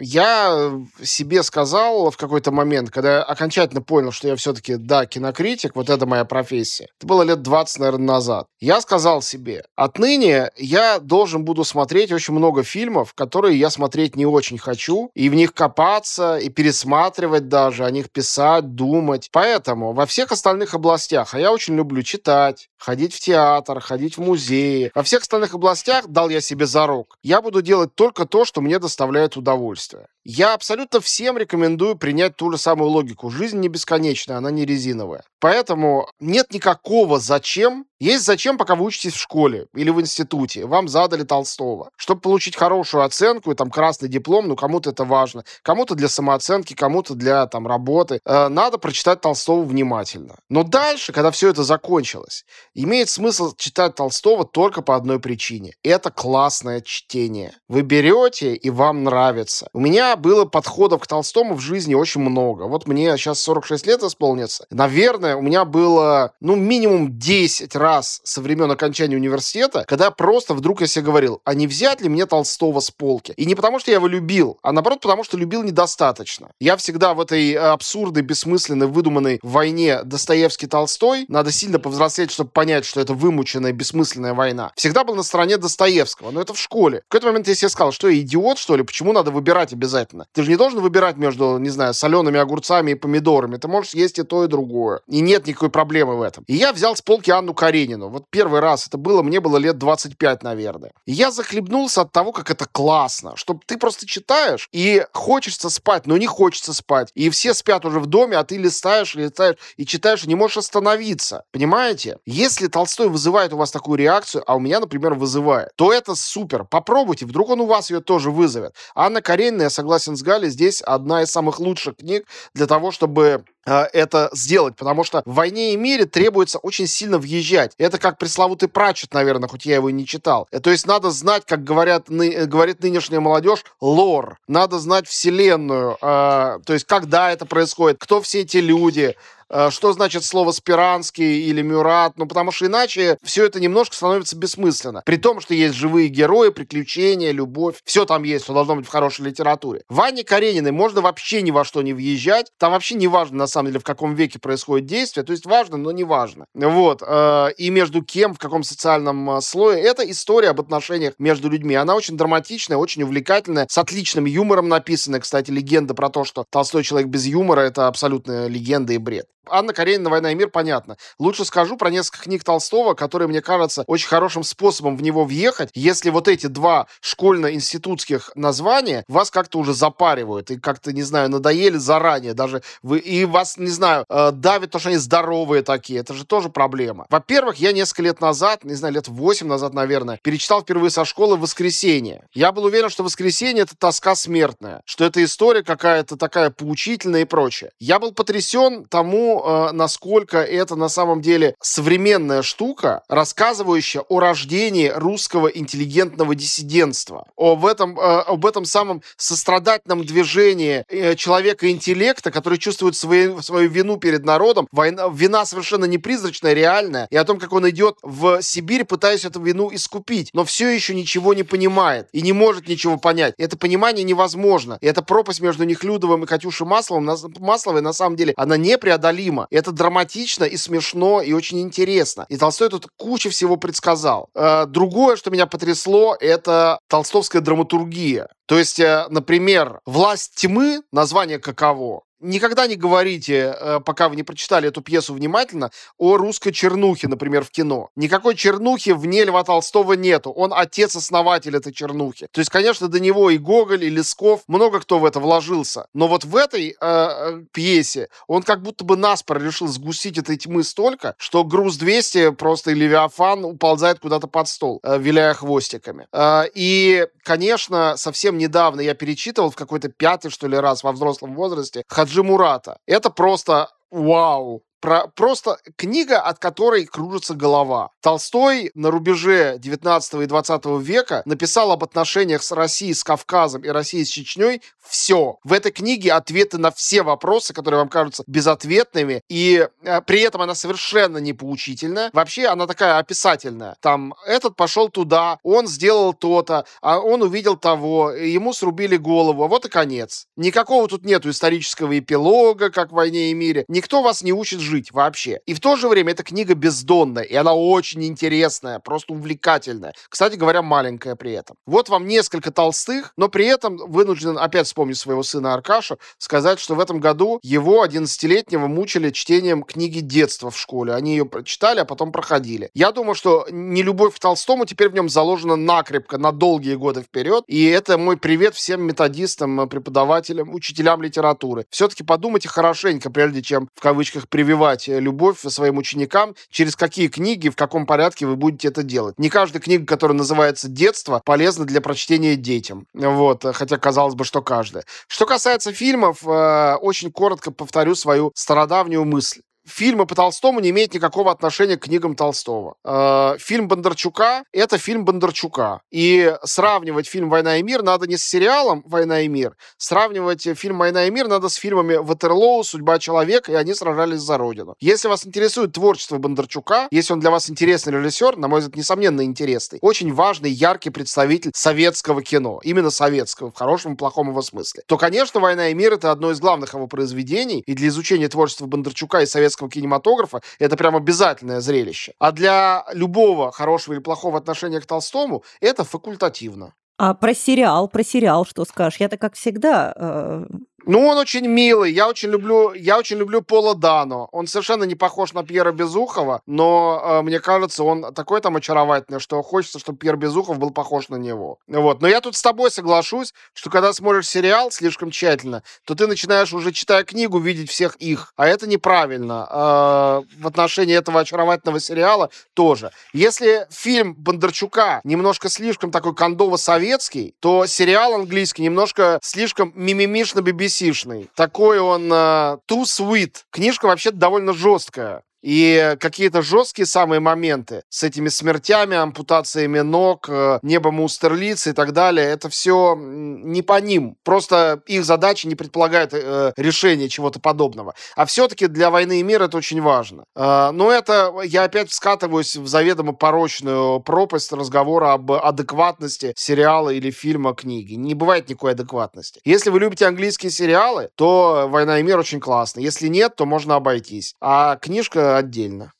[0.00, 0.72] я
[1.02, 5.88] себе сказал в какой-то момент, когда я окончательно понял, что я все-таки, да, кинокритик, вот
[5.88, 6.88] это моя профессия.
[6.98, 8.46] Это было лет 20, наверное, назад.
[8.60, 14.26] Я сказал себе, отныне я должен буду смотреть очень много фильмов, которые я смотреть не
[14.26, 19.28] очень хочу, и в них копаться, и пересматривать даже, о них писать, думать.
[19.32, 24.20] Поэтому во всех остальных областях, а я очень люблю читать, ходить в театр, ходить в
[24.20, 27.16] музеи, во всех остальных областях дал я себе зарок.
[27.22, 30.06] Я буду делать только то, что мне доставляет удовольствие.
[30.24, 33.30] Я абсолютно всем рекомендую принять ту же самую логику.
[33.30, 35.22] Жизнь не бесконечная, она не резиновая.
[35.40, 37.86] Поэтому нет никакого зачем.
[38.04, 40.66] Есть зачем, пока вы учитесь в школе или в институте.
[40.66, 41.88] Вам задали Толстого.
[41.96, 45.42] Чтобы получить хорошую оценку и там красный диплом, ну кому-то это важно.
[45.62, 48.20] Кому-то для самооценки, кому-то для там работы.
[48.26, 50.36] Э, надо прочитать Толстого внимательно.
[50.50, 52.44] Но дальше, когда все это закончилось,
[52.74, 55.72] имеет смысл читать Толстого только по одной причине.
[55.82, 57.54] Это классное чтение.
[57.68, 59.68] Вы берете и вам нравится.
[59.72, 62.64] У меня было подходов к Толстому в жизни очень много.
[62.64, 64.66] Вот мне сейчас 46 лет исполнится.
[64.68, 70.80] Наверное, у меня было, ну, минимум 10 раз со времен окончания университета, когда просто вдруг
[70.80, 73.32] я себе говорил, а не взять ли мне Толстого с полки?
[73.36, 76.50] И не потому, что я его любил, а наоборот, потому что любил недостаточно.
[76.60, 83.00] Я всегда в этой абсурдной, бессмысленной, выдуманной войне Достоевский-Толстой, надо сильно повзрослеть, чтобы понять, что
[83.00, 86.30] это вымученная, бессмысленная война, всегда был на стороне Достоевского.
[86.30, 87.02] Но это в школе.
[87.06, 90.26] В какой-то момент я себе сказал, что я идиот, что ли, почему надо выбирать обязательно.
[90.32, 93.56] Ты же не должен выбирать между, не знаю, солеными огурцами и помидорами.
[93.56, 95.00] Ты можешь есть и то, и другое.
[95.08, 96.44] И нет никакой проблемы в этом.
[96.46, 97.73] И я взял с полки Анну Каренину.
[98.08, 100.92] Вот первый раз это было, мне было лет 25, наверное.
[101.06, 103.36] И я захлебнулся от того, как это классно.
[103.36, 107.10] Что ты просто читаешь, и хочется спать, но не хочется спать.
[107.14, 110.58] И все спят уже в доме, а ты листаешь, листаешь и читаешь, и не можешь
[110.58, 111.44] остановиться.
[111.52, 112.18] Понимаете?
[112.26, 116.64] Если Толстой вызывает у вас такую реакцию, а у меня, например, вызывает, то это супер.
[116.64, 118.74] Попробуйте, вдруг он у вас ее тоже вызовет.
[118.94, 123.44] Анна Каренина, я согласен с Галей, здесь одна из самых лучших книг для того, чтобы
[123.64, 127.72] это сделать, потому что в «Войне и мире» требуется очень сильно въезжать.
[127.78, 130.48] Это как пресловутый Прачет, наверное, хоть я его и не читал.
[130.62, 134.38] То есть надо знать, как говорят, ны, говорит нынешняя молодежь, лор.
[134.48, 139.92] Надо знать вселенную, э, то есть когда это происходит, кто все эти люди, Э, что
[139.92, 145.02] значит слово «спиранский» или «мюрат», ну, потому что иначе все это немножко становится бессмысленно.
[145.04, 148.90] При том, что есть живые герои, приключения, любовь, все там есть, что должно быть в
[148.90, 149.82] хорошей литературе.
[149.88, 153.68] Ване Карениной можно вообще ни во что не въезжать, там вообще не важно, на самом
[153.68, 156.46] деле, в каком веке происходит действие, то есть важно, но не важно.
[156.54, 157.02] Вот.
[157.06, 159.80] Э, и между кем, в каком социальном э, слое.
[159.80, 161.74] Это история об отношениях между людьми.
[161.74, 165.20] Она очень драматичная, очень увлекательная, с отличным юмором написана.
[165.20, 169.26] Кстати, легенда про то, что Толстой человек без юмора, это абсолютная легенда и бред.
[169.48, 170.96] Анна Каренина «Война и мир» понятно.
[171.18, 175.70] Лучше скажу про несколько книг Толстого, которые, мне кажется, очень хорошим способом в него въехать,
[175.74, 181.76] если вот эти два школьно-институтских названия вас как-то уже запаривают и как-то, не знаю, надоели
[181.76, 182.62] заранее даже.
[182.82, 186.00] Вы, и вас, не знаю, э, давит то, что они здоровые такие.
[186.00, 187.06] Это же тоже проблема.
[187.10, 191.36] Во-первых, я несколько лет назад, не знаю, лет 8 назад, наверное, перечитал впервые со школы
[191.36, 192.26] «Воскресенье».
[192.32, 197.24] Я был уверен, что «Воскресенье»— это тоска смертная, что это история какая-то такая поучительная и
[197.24, 197.70] прочее.
[197.78, 204.88] Я был потрясен тому, э, насколько это на самом деле современная штука, рассказывающая о рождении
[204.94, 212.58] русского интеллигентного диссидентства, об этом, э, об этом самом сострадательном движении э, человека интеллекта, который
[212.58, 217.38] чувствует свою, свою вину перед народом, война, вина совершенно не призрачная, реальная, и о том,
[217.38, 222.08] как он идет в Сибирь, пытаясь эту вину искупить, но все еще ничего не понимает
[222.12, 223.34] и не может ничего понять.
[223.38, 224.78] Это понимание невозможно.
[224.80, 229.46] И эта пропасть между Нехлюдовым и Катюшей Масловым, Масловой, на самом деле, она непреодолима неповторимо.
[229.50, 232.26] Это драматично и смешно, и очень интересно.
[232.28, 234.28] И Толстой тут кучу всего предсказал.
[234.34, 238.28] Э, другое, что меня потрясло, это толстовская драматургия.
[238.46, 244.22] То есть, э, например, «Власть тьмы», название каково, никогда не говорите, э, пока вы не
[244.22, 247.90] прочитали эту пьесу внимательно, о русской чернухе, например, в кино.
[247.96, 250.30] Никакой чернухи вне Льва Толстого нету.
[250.30, 252.28] Он отец-основатель этой чернухи.
[252.30, 255.86] То есть, конечно, до него и Гоголь, и Лесков, много кто в это вложился.
[255.94, 260.36] Но вот в этой э, э пьесе он как будто бы наспор решил сгустить этой
[260.36, 266.06] тьмы столько, что груз 200 просто и Левиафан уползает куда-то под стол, э, виляя хвостиками.
[266.12, 271.34] Э, и, конечно, совсем недавно я перечитывал в какой-то пятый, что ли, раз во взрослом
[271.34, 272.76] возрасте Хаджи Мурата.
[272.86, 274.62] Это просто вау.
[274.84, 277.88] Про, просто книга, от которой кружится голова.
[278.02, 283.68] Толстой на рубеже 19 и 20 века написал об отношениях с Россией, с Кавказом и
[283.68, 285.38] Россией с Чечней все.
[285.44, 290.42] В этой книге ответы на все вопросы, которые вам кажутся безответными, и э, при этом
[290.42, 292.10] она совершенно не поучительная.
[292.12, 293.76] Вообще она такая описательная.
[293.80, 299.48] Там этот пошел туда, он сделал то-то, а он увидел того, ему срубили голову, а
[299.48, 300.26] вот и конец.
[300.36, 303.64] Никакого тут нету исторического эпилога, как в «Войне и мире».
[303.68, 305.40] Никто вас не учит жить жить вообще.
[305.46, 309.94] И в то же время эта книга бездонная, и она очень интересная, просто увлекательная.
[310.08, 311.56] Кстати говоря, маленькая при этом.
[311.64, 316.74] Вот вам несколько толстых, но при этом вынужден опять вспомнить своего сына Аркашу, сказать, что
[316.74, 320.92] в этом году его 11-летнего мучили чтением книги детства в школе.
[320.92, 322.70] Они ее прочитали, а потом проходили.
[322.74, 327.02] Я думаю, что не любовь к Толстому теперь в нем заложена накрепко на долгие годы
[327.02, 327.44] вперед.
[327.46, 331.66] И это мой привет всем методистам, преподавателям, учителям литературы.
[331.70, 337.08] Все-таки подумайте хорошенько, прежде чем в кавычках прививать прививать э, любовь своим ученикам, через какие
[337.08, 339.18] книги, в каком порядке вы будете это делать.
[339.18, 342.86] Не каждая книга, которая называется «Детство», полезна для прочтения детям.
[342.94, 344.84] Вот, хотя казалось бы, что каждая.
[345.08, 350.94] Что касается фильмов, э, очень коротко повторю свою стародавнюю мысль фильмы по Толстому не имеют
[350.94, 352.76] никакого отношения к книгам Толстого.
[352.84, 355.80] Э, фильм Бондарчука— это фильм Бондарчука.
[355.90, 359.56] И сравнивать фильм «Война и мир» надо не с сериалом «Война и мир».
[359.76, 364.38] Сравнивать фильм «Война и мир» надо с фильмами «Ватерлоу», «Судьба человека», и они сражались за
[364.38, 364.74] Родину.
[364.80, 369.22] Если вас интересует творчество Бондарчука, если он для вас интересный режиссер, на мой взгляд, несомненно
[369.24, 374.82] интересный, очень важный, яркий представитель советского кино, именно советского, в хорошем и плохом его смысле,
[374.86, 378.66] то, конечно, «Война и мир»— это одно из главных его произведений, и для изучения творчества
[378.66, 382.12] Бондарчука и советского советского кинематографа это прям обязательное зрелище.
[382.18, 386.74] А для любого хорошего или плохого отношения к Толстому это факультативно.
[386.96, 389.00] А про сериал, про сериал что скажешь?
[389.00, 390.46] Я-то, как всегда, э,
[390.86, 391.92] ну, он очень милый.
[391.92, 394.28] Я очень люблю, я очень люблю Пола Дано.
[394.32, 399.20] Он совершенно не похож на Пьера Безухова, но э, мне кажется, он такой там очаровательный,
[399.20, 401.58] что хочется, чтобы Пьер Безухов был похож на него.
[401.68, 402.02] Вот.
[402.02, 406.52] Но я тут с тобой соглашусь, что когда смотришь сериал слишком тщательно, то ты начинаешь
[406.52, 408.32] уже, читая книгу, видеть всех их.
[408.36, 409.48] А это неправильно.
[409.50, 412.90] Э, в отношении этого очаровательного сериала тоже.
[413.12, 420.42] Если фильм Бондарчука немножко слишком такой кондово-советский, то сериал английский немножко слишком мимимишно
[420.74, 421.30] Экспрессивный.
[421.36, 423.44] Такой он uh, too sweet.
[423.50, 425.22] Книжка вообще довольно жесткая.
[425.44, 431.92] И какие-то жесткие самые моменты с этими смертями, ампутациями ног, э, небом Устерлиц и так
[431.92, 434.16] далее, это все не по ним.
[434.24, 437.94] Просто их задача не предполагает э, решения чего-то подобного.
[438.16, 440.24] А все-таки для войны и мира это очень важно.
[440.34, 447.10] Э, но это я опять скатываюсь в заведомо порочную пропасть разговора об адекватности сериала или
[447.10, 447.94] фильма, книги.
[447.94, 449.42] Не бывает никакой адекватности.
[449.44, 452.80] Если вы любите английские сериалы, то «Война и мир» очень классно.
[452.80, 454.34] Если нет, то можно обойтись.
[454.40, 455.92] А книжка отдельно.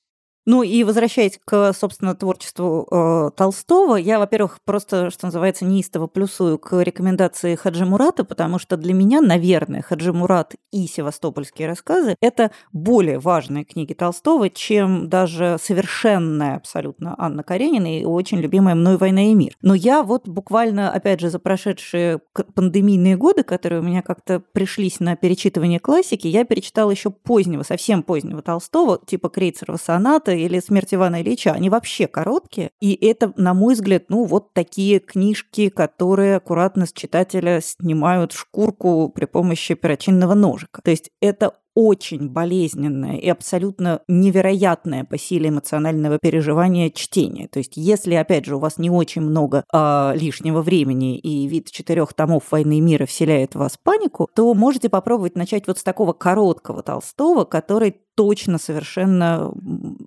[0.46, 6.58] Ну и возвращаясь к, собственно, творчеству э, Толстого, я, во-первых, просто, что называется, неистово плюсую
[6.58, 12.50] к рекомендации Хаджи Мурата, потому что для меня, наверное, Хаджи Мурат и «Севастопольские рассказы»— это
[12.72, 19.30] более важные книги Толстого, чем даже совершенная абсолютно Анна Каренина и очень любимая мной «Война
[19.30, 19.56] и мир».
[19.62, 22.20] Но я вот буквально, опять же, за прошедшие
[22.54, 28.02] пандемийные годы, которые у меня как-то пришлись на перечитывание классики, я перечитала еще позднего, совсем
[28.02, 32.70] позднего Толстого, типа Крейцерова соната или «Смерть Ивана Ильича», они вообще короткие.
[32.80, 39.08] И это, на мой взгляд, ну вот такие книжки, которые аккуратно с читателя снимают шкурку
[39.14, 40.80] при помощи перочинного ножика.
[40.82, 47.48] То есть это очень болезненное и абсолютно невероятное по силе эмоционального переживания чтение.
[47.48, 51.70] То есть, если, опять же, у вас не очень много э, лишнего времени и вид
[51.70, 55.82] четырех томов «Войны и мира» вселяет в вас панику, то можете попробовать начать вот с
[55.82, 59.52] такого короткого Толстого, который точно совершенно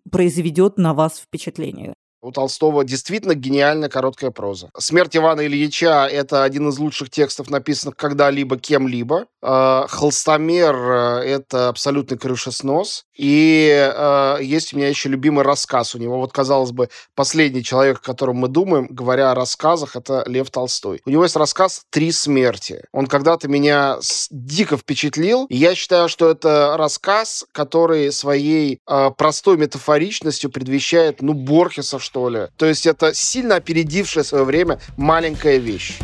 [0.10, 1.94] произведет на вас впечатление.
[2.22, 4.70] У Толстого действительно гениальная короткая проза.
[4.78, 9.28] «Смерть Ивана Ильича»— это один из лучших текстов, написанных когда-либо кем-либо.
[9.42, 10.76] А, «Холстомер»—
[11.26, 13.06] это абсолютный крышеснос.
[13.18, 16.18] И э, есть у меня еще любимый рассказ у него.
[16.20, 21.02] Вот, казалось бы, последний человек, о котором мы думаем, говоря о рассказах, это Лев Толстой.
[21.06, 22.84] У него есть рассказ «Три смерти».
[22.92, 23.98] Он когда-то меня
[24.30, 25.46] дико впечатлил.
[25.46, 32.30] И я считаю, что это рассказ, который своей э, простой метафоричностью предвещает, ну, Борхеса, что
[32.30, 32.48] ли.
[32.56, 35.98] То есть это сильно опередившая свое время маленькая вещь.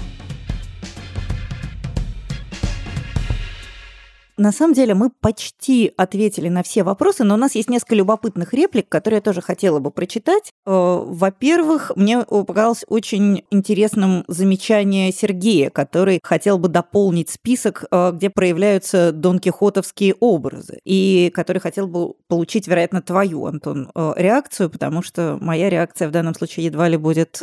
[4.43, 8.53] На самом деле мы почти ответили на все вопросы, но у нас есть несколько любопытных
[8.53, 10.51] реплик, которые я тоже хотела бы прочитать.
[10.65, 18.29] Э, во-первых, мне показалось очень интересным замечание Сергея, который хотел бы дополнить список, э, где
[18.29, 25.37] проявляются донкихотовские образы, и который хотел бы получить, вероятно, твою, Антон, э, реакцию, потому что
[25.39, 27.41] моя реакция в данном случае едва ли будет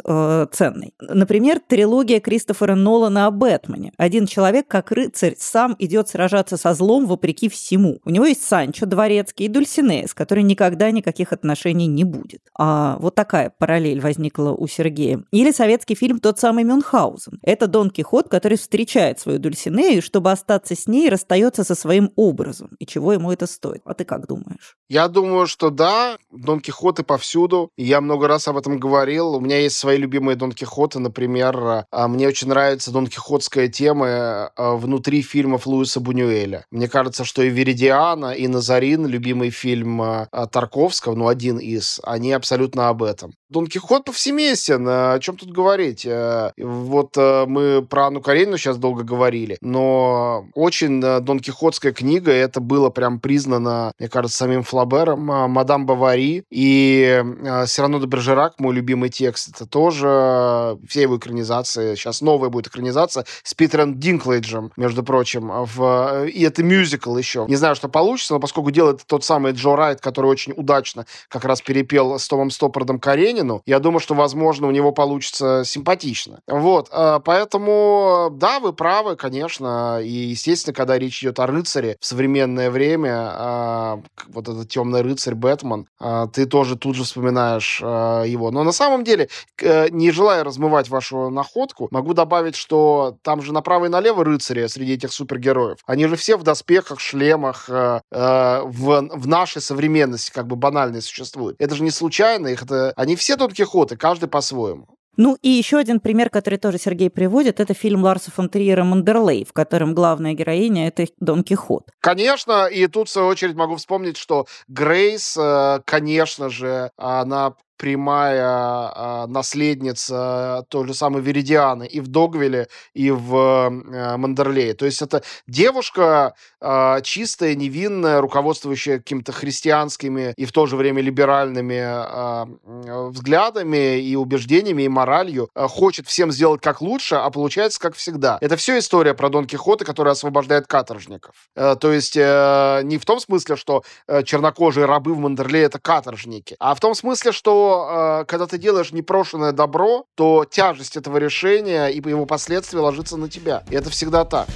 [0.53, 0.93] ценной.
[1.01, 3.93] Например, трилогия Кристофера Нолана о Бэтмене.
[3.97, 8.01] Один человек, как рыцарь, сам идет сражаться со злом вопреки всему.
[8.05, 12.43] У него есть Санчо Дворецкий и Дульсинея, с которой никогда никаких отношений не будет.
[12.59, 15.23] А вот такая параллель возникла у Сергея.
[15.31, 17.39] Или советский фильм «Тот самый Мюнхгаузен».
[17.43, 22.71] Это Дон Кихот, который встречает свою Дульсинею чтобы остаться с ней, расстается со своим образом.
[22.79, 23.83] И чего ему это стоит?
[23.85, 24.77] А ты как думаешь?
[24.89, 27.71] Я думаю, что да, Дон Кихоты повсюду.
[27.77, 29.37] Я много раз об этом говорил.
[29.37, 34.51] У меня есть свои любимые Дон Кихоты, например, а, мне очень нравится Дон Кихотская тема
[34.57, 36.67] а, внутри фильмов Луиса Бунюэля.
[36.71, 42.33] Мне кажется, что и «Веридиана», и «Назарин», любимый фильм э, Тарковского, ну, один из, они
[42.33, 43.35] абсолютно об этом.
[43.49, 46.07] Дон Кихот повсеместен, э, о чем тут говорить?
[46.07, 52.61] Э, вот мы про Анну Каренину сейчас долго говорили, но очень Дон Кихотская книга, это
[52.61, 57.25] было прям признано, мне кажется, самим Флабером, Мадам Бавари и
[57.67, 63.25] Сирано де Бержерак, мой любимый текст, это тоже все его экранизации, сейчас новая будет экранизация
[63.43, 66.27] с Питером Динклейджем, между прочим, в...
[66.27, 67.45] и это это мюзикл еще.
[67.49, 71.45] Не знаю, что получится, но поскольку делает тот самый Джо Райт, который очень удачно как
[71.45, 76.41] раз перепел с Томом Стоппардом Каренину, я думаю, что, возможно, у него получится симпатично.
[76.47, 82.07] Вот, а, поэтому, да, вы правы, конечно, и, естественно, когда речь идет о рыцаре в
[82.07, 88.51] современное время, а, вот этот темный рыцарь Бэтмен, а, ты тоже тут же вспоминаешь его.
[88.51, 89.29] Но на самом деле,
[89.61, 94.95] не желая размывать вашу находку, могу добавить, что там же направо и налево рыцари среди
[94.95, 95.79] этих супергероев.
[95.87, 101.03] Они же все в доспехах, шлемах э, э, в, в нашей современности как бы банальные
[101.03, 101.57] существуют.
[101.61, 104.87] Это же не случайно, их это, они все Дон Кихоты, каждый по-своему.
[105.17, 109.45] Ну и еще один пример, который тоже Сергей приводит, это фильм Ларса фон Триера «Мандерлей»,
[109.45, 111.91] в котором главная героиня— это Дон Кихот.
[112.01, 118.93] Конечно, и тут, в свою очередь, могу вспомнить, что Грейс, э, конечно же, она прямая
[118.95, 124.75] э, наследница той же самой Веридианы и в Догвиле, и в э, Мандерлее.
[124.75, 131.01] То есть это девушка э, чистая, невинная, руководствующая какими-то христианскими и в то же время
[131.01, 137.81] либеральными э, взглядами и убеждениями, и моралью, э, хочет всем сделать как лучше, а получается
[137.81, 138.37] как всегда.
[138.43, 141.35] Это все история про Дон Кихота, который освобождает каторжников.
[141.57, 143.83] Э, то есть э, не в том смысле, что
[144.25, 148.93] чернокожие рабы в Мандерлее это каторжники, а в том смысле, что э, когда ты делаешь
[148.93, 153.65] непрошенное добро, то тяжесть этого решения и его последствия ложится на тебя.
[153.71, 154.49] И это всегда так.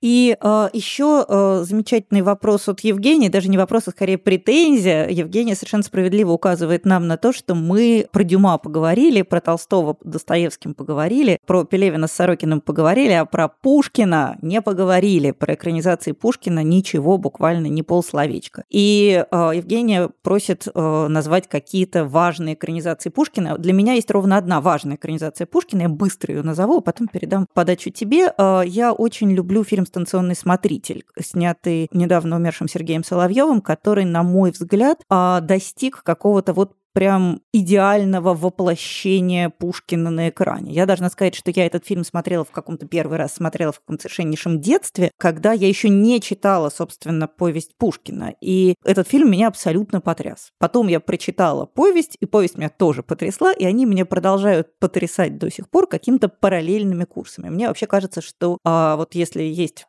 [0.00, 5.08] И э, еще э, замечательный вопрос от Евгения, даже не вопрос, а скорее претензия.
[5.08, 10.74] Евгения совершенно справедливо указывает нам на то, что мы про Дюма поговорили, про Толстого Достоевским
[10.74, 15.32] поговорили, про Пелевина с Сорокиным поговорили, а про Пушкина не поговорили.
[15.32, 18.64] Про экранизации Пушкина ничего, буквально не полсловечка.
[18.70, 23.58] И э, Евгения просит э, назвать какие-то важные экранизации Пушкина.
[23.58, 27.46] Для меня есть ровно одна важная экранизация Пушкина, я быстро ее назову, а потом передам
[27.52, 28.32] подачу тебе.
[28.38, 34.52] Э, я очень люблю фильм «Станционный смотритель», снятый недавно умершим Сергеем Соловьевым, который, на мой
[34.52, 40.72] взгляд, а, достиг какого-то вот прям идеального воплощения Пушкина на экране.
[40.72, 44.02] Я должна сказать, что я этот фильм смотрела в каком-то первый раз, смотрела в каком-то
[44.02, 48.34] совершеннейшем детстве, когда я еще не читала, собственно, повесть Пушкина.
[48.40, 50.50] И этот фильм меня абсолютно потряс.
[50.58, 55.52] Потом я прочитала повесть, и повесть меня тоже потрясла, и они меня продолжают потрясать до
[55.52, 57.48] сих пор какими-то параллельными курсами.
[57.48, 59.86] Мне вообще кажется, что а, вот если есть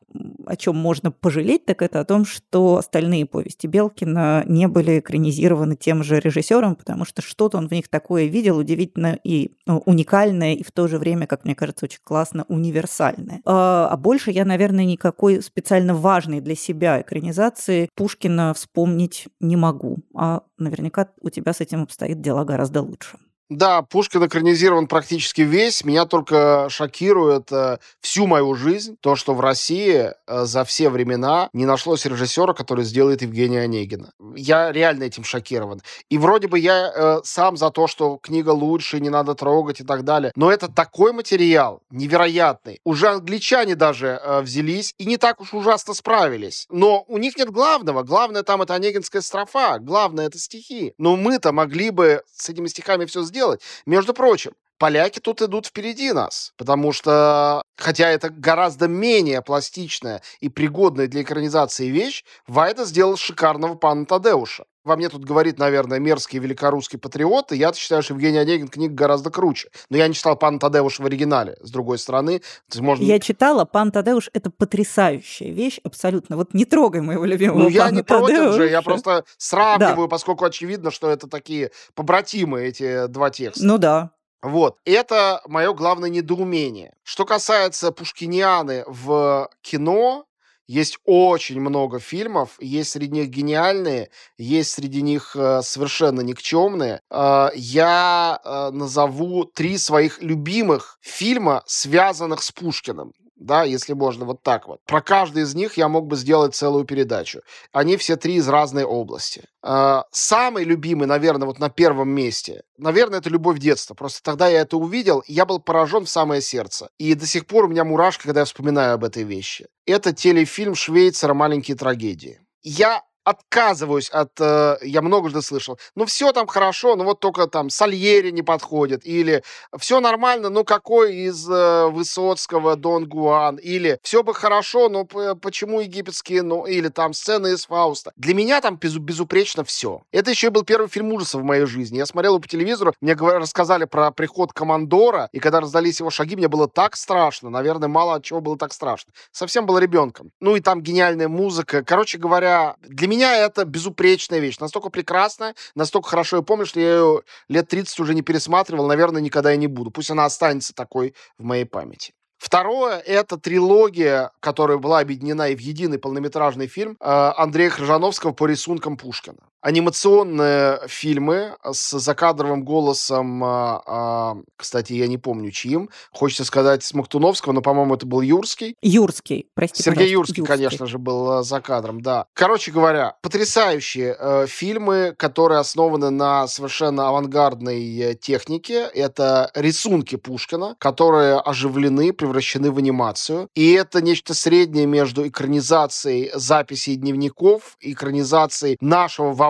[0.49, 5.75] о чем можно пожалеть, так это о том, что остальные повести Белкина не были экранизированы
[5.75, 10.55] тем же режиссером, потому что что-то он в них такое видел удивительно и ну, уникальное,
[10.55, 13.41] и в то же время, как мне кажется, очень классно универсальное.
[13.45, 19.99] А, а больше я, наверное, никакой специально важной для себя экранизации Пушкина вспомнить не могу.
[20.15, 23.19] А наверняка у тебя с этим обстоит дела гораздо лучше.
[23.49, 25.83] Да, Пушкин экранизирован практически весь.
[25.83, 31.49] Меня только шокирует э, всю мою жизнь то, что в России э, за все времена
[31.51, 34.11] не нашлось режиссера, который сделает Евгения Онегина.
[34.35, 35.81] Я реально этим шокирован.
[36.09, 39.83] И вроде бы я э, сам за то, что книга лучше, не надо трогать и
[39.83, 40.31] так далее.
[40.35, 42.79] Но это такой материал невероятный.
[42.83, 46.67] Уже англичане даже э, взялись и не так уж ужасно справились.
[46.69, 48.03] Но у них нет главного.
[48.03, 49.79] Главное там это Онегинская строфа.
[49.79, 50.93] Главное это стихи.
[50.99, 53.61] Но мы-то могли бы с этими стихами все сделать сделать.
[53.85, 60.49] Между прочим, поляки тут идут впереди нас, потому что, хотя это гораздо менее пластичная и
[60.49, 64.65] пригодная для экранизации вещь, Вайда сделал шикарного пана Тадеуша.
[64.85, 68.93] Во мне тут говорит, наверное, мерзкий великорусский патриот, и я считаю, что Евгений Онегин книга
[68.93, 69.69] гораздо круче.
[69.89, 72.41] Но я не читал «Пан Тадеуш» в оригинале, с другой стороны.
[72.75, 73.03] Можно...
[73.03, 76.37] Я читала «Пан Тадеуш»— это потрясающая вещь, абсолютно.
[76.37, 78.33] Вот не трогай моего любимого Ну, я не Тадеуша.
[78.33, 80.11] против же, я просто сравниваю, да.
[80.11, 83.65] поскольку очевидно, что это такие побратимы, эти два текста.
[83.65, 84.11] Ну да.
[84.41, 86.93] Вот, это мое главное недоумение.
[87.03, 90.25] Что касается Пушкинианы в кино,
[90.69, 97.01] есть очень много фильмов, есть среди них гениальные, есть среди них э, совершенно никчемные.
[97.09, 104.43] Э, я э, назову три своих любимых фильма, связанных с Пушкиным да, если можно вот
[104.43, 104.81] так вот.
[104.85, 107.41] Про каждый из них я мог бы сделать целую передачу.
[107.71, 109.45] Они все три из разной области.
[109.63, 113.93] Э, самый любимый, наверное, вот на первом месте, наверное, это «Любовь детства».
[113.93, 116.89] Просто тогда я это увидел, и я был поражен в самое сердце.
[116.97, 119.67] И до сих пор у меня мурашка, когда я вспоминаю об этой вещи.
[119.85, 122.41] Это телефильм Швейцара «Маленькие трагедии».
[122.61, 124.31] Я отказываюсь от...
[124.39, 125.79] Э, я многожды слышал.
[125.95, 129.05] Ну, все там хорошо, но вот только там Сальери не подходит.
[129.05, 129.43] Или
[129.77, 133.57] все нормально, ну, какой из э, Высоцкого Дон Гуан?
[133.57, 136.43] Или все бы хорошо, но почему египетские...
[136.43, 138.11] Ну, или там сцены из Фауста.
[138.15, 140.01] Для меня там безу безупречно все.
[140.11, 141.97] Это еще и был первый фильм ужасов в моей жизни.
[141.97, 146.35] Я смотрел его по телевизору, мне рассказали про приход Командора, и когда раздались его шаги,
[146.35, 147.49] мне было так страшно.
[147.49, 149.11] Наверное, мало от чего было так страшно.
[149.31, 150.31] Совсем был ребенком.
[150.39, 151.83] Ну, и там гениальная музыка.
[151.83, 154.59] Короче говоря, для меня это безупречная вещь.
[154.59, 159.21] Настолько прекрасная, настолько хорошо я помню, что я ее лет 30 уже не пересматривал, наверное,
[159.21, 159.91] никогда и не буду.
[159.91, 162.13] Пусть она останется такой в моей памяти.
[162.37, 168.45] Второе— это трилогия, которая была объединена и в единый полнометражный фильм э, Андрея Хржановского по
[168.45, 169.48] рисункам Пушкина.
[169.61, 177.53] Анимационные фильмы с закадровым голосом, а, а, кстати, я не помню чьим, хочется сказать Смоктуновского,
[177.53, 178.75] но, по-моему, это был Юрский.
[178.81, 182.25] Юрский, прости, Сергей Юрский, Юрский, конечно же, был а, за кадром, да.
[182.33, 188.89] Короче говоря, потрясающие э, фильмы, которые основаны на совершенно авангардной технике.
[188.93, 193.49] Это рисунки Пушкина, которые оживлены, превращены в анимацию.
[193.55, 199.48] И это нечто среднее между экранизацией записей дневников, экранизацией нашего воображения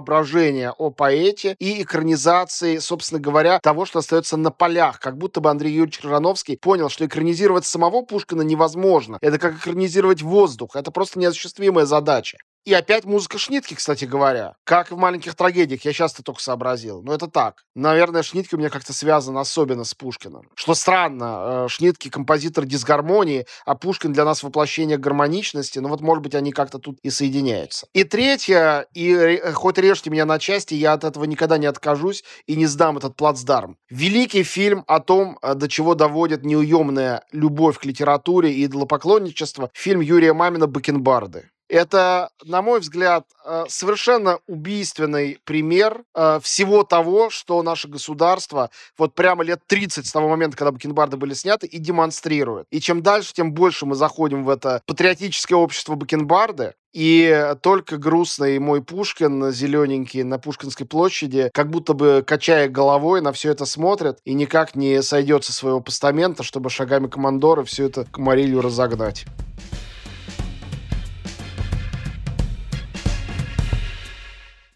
[0.71, 4.99] о поэте и экранизацией, собственно говоря, того, что остается на полях.
[4.99, 9.17] Как будто бы Андрей Юрьевич Крыжановский понял, что экранизировать самого Пушкина невозможно.
[9.21, 10.75] Это как экранизировать воздух.
[10.75, 12.37] Это просто неосуществимая задача.
[12.66, 14.55] И опять музыка Шнитки, кстати говоря.
[14.64, 17.01] Как и в «Маленьких трагедиях», я часто только сообразил.
[17.01, 17.64] Но это так.
[17.74, 20.49] Наверное, Шнитки у меня как-то связан особенно с Пушкиным.
[20.55, 25.80] Что странно, э, Шнитки— композитор дисгармонии, а Пушкин для нас воплощение гармоничности.
[25.80, 27.88] Ну вот, может быть, они как-то тут и соединяются.
[27.93, 32.24] И третье, и э, хоть режьте меня на части, я от этого никогда не откажусь
[32.45, 33.78] и не сдам этот плацдарм.
[33.89, 39.72] Великий фильм о том, э, до чего доводит неуемная любовь к литературе и идолопоклонничество.
[39.74, 41.49] Фильм Юрия Мамина «Бакенбарды».
[41.70, 49.13] Это, на мой взгляд, э, совершенно убийственный пример э, всего того, что наше государство вот
[49.13, 52.65] прямо лет 30 с того момента, когда бакенбарды были сняты, и демонстрирует.
[52.72, 58.57] И чем дальше, тем больше мы заходим в это патриотическое общество бакенбарды, и только грустный
[58.57, 64.17] мой Пушкин, зелененький, на Пушкинской площади, как будто бы, качая головой, на все это смотрит
[64.26, 69.28] и никак не сойдет со своего постамента, чтобы шагами командора все это к Марилью разогнать.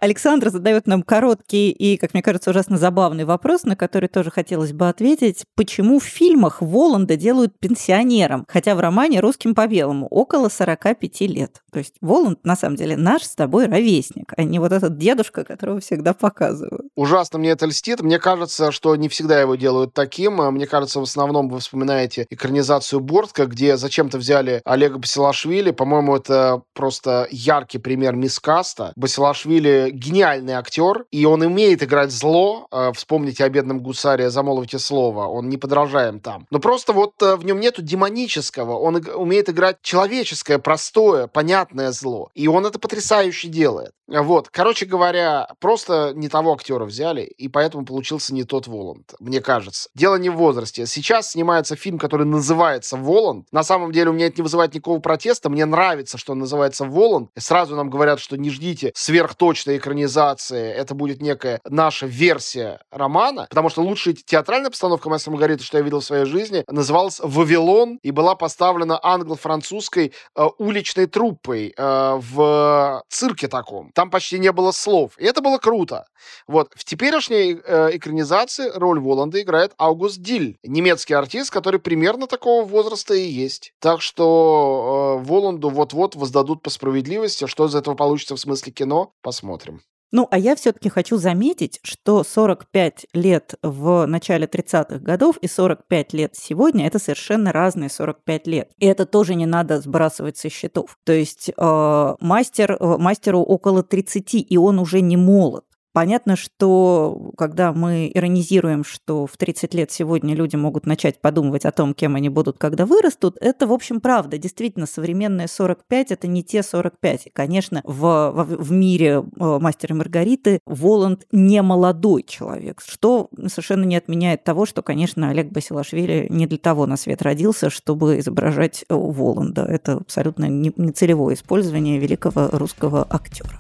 [0.04, 4.74] Александр задает нам короткий и, как мне кажется, ужасно забавный вопрос, на который тоже хотелось
[4.74, 5.46] бы ответить.
[5.56, 11.62] Почему в фильмах Воланда делают пенсионером, хотя в романе «Русским по белому» около 45 лет?
[11.72, 15.46] То есть Воланд, на самом деле, наш с тобой ровесник, а не вот этот дедушка,
[15.46, 16.88] которого всегда показывают.
[16.98, 18.02] Ужасно мне это льстит.
[18.02, 20.36] Мне кажется, что не всегда его делают таким.
[20.52, 25.72] Мне кажется, в основном вы вспоминаете экранизацию Бортка, где зачем-то взяли Олега Басилашвили.
[25.72, 28.92] По-моему, это просто яркий пример мискаста.
[28.98, 32.68] Басилашвили гениальный актер, и он умеет играть зло.
[32.72, 36.48] Э, вспомните о бедном гусаре, замолвите слово, он не подражаем там.
[36.50, 42.30] Но просто вот э, в нем нету демонического, он умеет играть человеческое, простое, понятное зло.
[42.34, 43.92] И он это потрясающе делает.
[44.08, 49.40] Вот, короче говоря, просто не того актера взяли, и поэтому получился не тот Воланд, мне
[49.40, 49.90] кажется.
[49.96, 50.86] Дело не в возрасте.
[50.86, 53.48] Сейчас снимается фильм, который называется «Воланд».
[53.52, 55.50] На самом деле у меня это не вызывает никакого протеста.
[55.50, 57.30] Мне нравится, что он называется «Воланд».
[57.36, 60.72] И сразу нам говорят, что не ждите сверхточной экранизации.
[60.72, 65.84] Это будет некая наша версия романа, потому что лучшая театральная постановка «Мастер Маргариты», что я
[65.84, 73.04] видел в своей жизни, называлась «Вавилон» и была поставлена англо-французской э, уличной труппой э, в
[73.10, 73.92] цирке таком.
[73.94, 75.12] Там почти не было слов.
[75.18, 76.06] И это было круто.
[76.48, 76.72] Вот.
[76.76, 83.14] В теперешней э, экранизации роль Воланда играет Аугуст Диль, немецкий артист, который примерно такого возраста
[83.14, 83.74] и есть.
[83.80, 87.48] Так что э, Воланду вот-вот воздадут по справедливости.
[87.48, 89.73] Что из этого получится в смысле кино, посмотрим.
[90.16, 96.14] Ну, а я все-таки хочу заметить, что 45 лет в начале 30-х годов и 45
[96.14, 98.70] лет сегодня– это совершенно разные 45 лет.
[98.78, 101.00] И это тоже не надо сбрасывать со счетов.
[101.04, 105.66] То есть э, мастер, э, мастеру около 30, и он уже не молод.
[105.94, 111.72] Понятно, что когда мы иронизируем, что в 30 лет сегодня люди могут начать подумывать о
[111.72, 114.40] том, кем они будут, когда вырастут, это, в общем, правда.
[114.40, 117.28] Действительно, современные 45– это не те 45.
[117.28, 123.84] И, конечно, в, в, в мире э, «Мастера Маргариты» Воланд не молодой человек, что совершенно
[123.84, 128.84] не отменяет того, что, конечно, Олег Басилашвили не для того на свет родился, чтобы изображать
[128.90, 129.62] э, Воланда.
[129.62, 133.60] Это абсолютно нецелевое использование великого русского актера.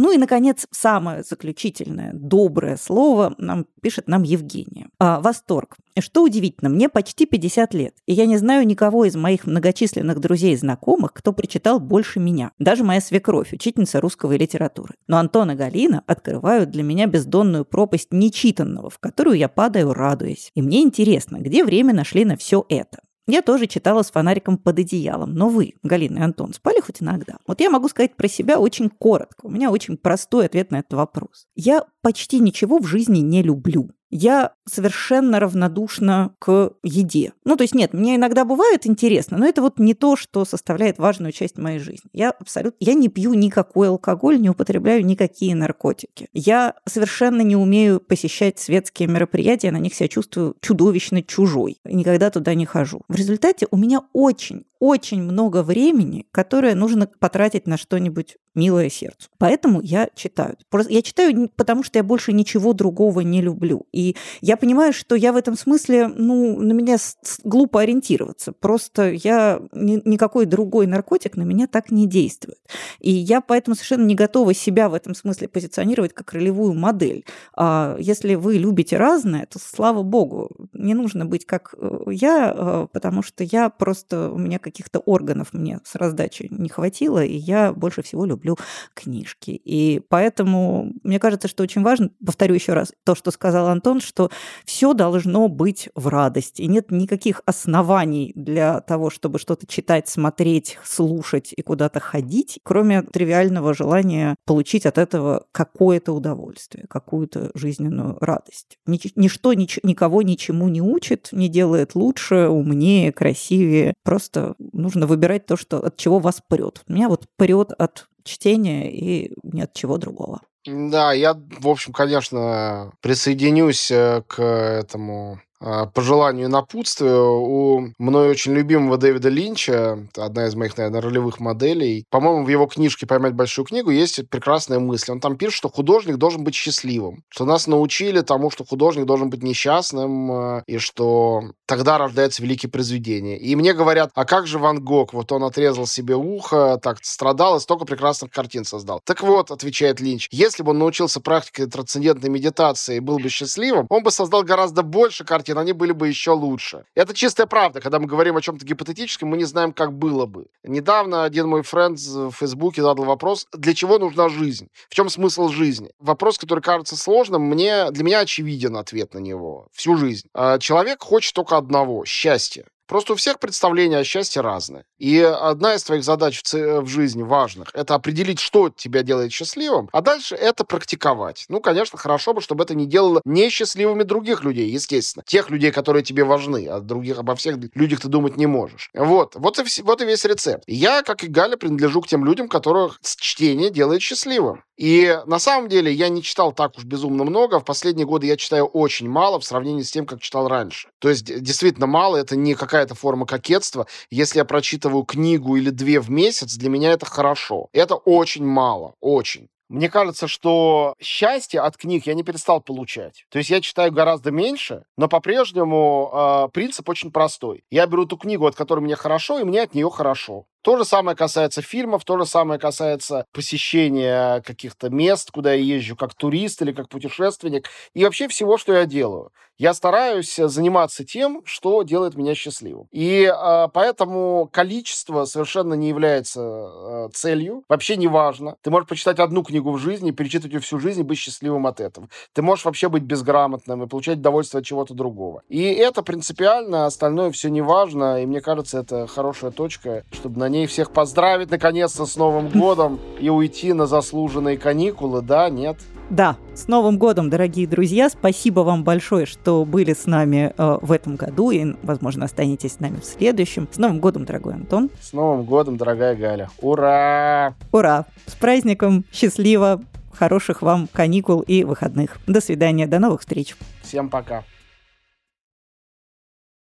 [0.00, 4.90] Ну и, наконец, самое заключительное, доброе слово нам пишет нам Евгения.
[5.00, 5.76] А, восторг.
[5.98, 10.52] Что удивительно, мне почти 50 лет, и я не знаю никого из моих многочисленных друзей
[10.54, 12.52] и знакомых, кто прочитал больше меня.
[12.60, 14.94] Даже моя свекровь, учительница русского и литературы.
[15.08, 20.52] Но Антон и Галина открывают для меня бездонную пропасть нечитанного, в которую я падаю, радуясь.
[20.54, 23.00] И мне интересно, где время нашли на все это?
[23.30, 25.34] Я тоже читала с фонариком под одеялом.
[25.34, 27.36] Но вы, Галина и Антон, спали хоть иногда?
[27.46, 29.44] Вот я могу сказать про себя очень коротко.
[29.44, 31.46] У меня очень простой ответ на этот вопрос.
[31.54, 37.32] Я почти ничего в жизни не люблю я совершенно равнодушна к еде.
[37.44, 40.98] Ну, то есть нет, мне иногда бывает интересно, но это вот не то, что составляет
[40.98, 42.08] важную часть моей жизни.
[42.12, 42.76] Я абсолютно...
[42.80, 46.28] Я не пью никакой алкоголь, не употребляю никакие наркотики.
[46.32, 51.78] Я совершенно не умею посещать светские мероприятия, на них себя чувствую чудовищно чужой.
[51.84, 53.02] Никогда туда не хожу.
[53.08, 59.30] В результате у меня очень очень много времени, которое нужно потратить на что-нибудь милое сердцу.
[59.38, 60.56] Поэтому я читаю.
[60.68, 63.86] Просто я читаю, потому что я больше ничего другого не люблю.
[63.92, 66.96] И я понимаю, что я в этом смысле, ну, на меня
[67.44, 68.52] глупо ориентироваться.
[68.52, 72.58] Просто я ни, никакой другой наркотик на меня так не действует.
[72.98, 77.24] И я поэтому совершенно не готова себя в этом смысле позиционировать как ролевую модель.
[77.56, 82.86] А если вы любите разное, то слава богу, не нужно быть как э, я, э,
[82.92, 87.72] потому что я просто у меня каких-то органов мне с раздачи не хватило, и я
[87.72, 88.47] больше всего люблю
[88.94, 89.50] книжки.
[89.50, 94.30] И поэтому мне кажется, что очень важно, повторю еще раз то, что сказал Антон, что
[94.64, 96.62] все должно быть в радости.
[96.62, 103.02] И нет никаких оснований для того, чтобы что-то читать, смотреть, слушать и куда-то ходить, кроме
[103.02, 108.78] тривиального желания получить от этого какое-то удовольствие, какую-то жизненную радость.
[108.86, 113.94] Ничто никого ничему не учит, не делает лучше, умнее, красивее.
[114.04, 116.82] Просто нужно выбирать то, что, от чего вас прет.
[116.88, 120.40] Меня вот прет от чтения и ни от чего другого.
[120.66, 128.52] Да, я, в общем, конечно, присоединюсь э, к этому по желанию напутствия у мной очень
[128.52, 132.04] любимого Дэвида Линча, одна из моих, наверное, ролевых моделей.
[132.10, 135.12] По-моему, в его книжке «Поймать большую книгу» есть прекрасная мысль.
[135.12, 137.24] Он там пишет, что художник должен быть счастливым.
[137.28, 142.70] Что нас научили тому, что художник должен быть несчастным, а, и что тогда рождается великие
[142.70, 143.38] произведения.
[143.38, 145.12] И мне говорят, а как же Ван Гог?
[145.12, 149.00] Вот он отрезал себе ухо, так страдал и столько прекрасных картин создал.
[149.04, 153.86] Так вот, отвечает Линч, если бы он научился практике трансцендентной медитации и был бы счастливым,
[153.90, 156.84] он бы создал гораздо больше картин, картин, они были бы еще лучше.
[156.94, 157.80] Это чистая правда.
[157.80, 160.46] Когда мы говорим о чем-то гипотетическом, мы не знаем, как было бы.
[160.64, 164.68] Недавно один мой френд в Фейсбуке задал вопрос, для чего нужна жизнь?
[164.88, 165.90] В чем смысл жизни?
[165.98, 169.68] Вопрос, который кажется сложным, мне, для меня очевиден ответ на него.
[169.72, 170.28] Всю жизнь.
[170.34, 172.64] А человек хочет только одного– счастья.
[172.88, 174.84] Просто у всех представления о счастье разные.
[174.98, 179.90] И одна из твоих задач в, в жизни важных– это определить, что тебя делает счастливым,
[179.92, 181.44] а дальше это практиковать.
[181.48, 185.22] Ну, конечно, хорошо бы, чтобы это не делало несчастливыми других людей, естественно.
[185.26, 188.90] Тех людей, которые тебе важны, а других, обо всех людях ты думать не можешь.
[188.94, 189.34] Вот.
[189.36, 190.64] Вот и, вот и весь рецепт.
[190.66, 194.62] Я, как и Галя, принадлежу к тем людям, которых чтение делает счастливым.
[194.78, 197.58] И на самом деле я не читал так уж безумно много.
[197.58, 200.88] В последние годы я читаю очень мало в сравнении с тем, как читал раньше.
[201.00, 203.86] То есть действительно мало, это не какая-то форма кокетства.
[204.08, 207.68] Если я прочитываю книгу или две в месяц, для меня это хорошо.
[207.72, 209.48] Это очень мало, очень.
[209.68, 213.26] Мне кажется, что счастье от книг я не перестал получать.
[213.30, 217.64] То есть я читаю гораздо меньше, но по-прежнему э, принцип очень простой.
[217.70, 220.46] Я беру ту книгу, от которой мне хорошо, и мне от нее хорошо.
[220.62, 225.96] То же самое касается фильмов, то же самое касается посещения каких-то мест, куда я езжу
[225.96, 229.30] как турист или как путешественник, и вообще всего, что я делаю.
[229.58, 232.86] Я стараюсь заниматься тем, что делает меня счастливым.
[232.92, 238.54] И э, поэтому количество совершенно не является э, целью, вообще не важно.
[238.62, 241.80] Ты можешь почитать одну книгу в жизни, перечитывать ее всю жизнь и быть счастливым от
[241.80, 242.08] этого.
[242.34, 245.42] Ты можешь вообще быть безграмотным и получать удовольствие от чего-то другого.
[245.48, 250.52] И это принципиально, остальное все не важно, и мне кажется, это хорошая точка, чтобы на
[250.52, 255.76] ней всех поздравить наконец-то с Новым годом и уйти на заслуженные каникулы, да, нет?
[256.08, 258.08] Да, с Новым годом, дорогие друзья!
[258.08, 262.80] Спасибо вам большое, что были с нами э, в этом году и, возможно, останетесь с
[262.80, 263.68] нами в следующем.
[263.70, 264.88] С Новым годом, дорогой Антон!
[265.02, 266.48] С Новым годом, дорогая Галя!
[266.62, 267.54] Ура!
[267.70, 268.06] Ура!
[268.24, 269.04] С праздником!
[269.12, 269.82] Счастливо!
[270.14, 272.16] Хороших вам каникул и выходных.
[272.26, 273.54] До свидания, до новых встреч!
[273.82, 274.44] Всем пока!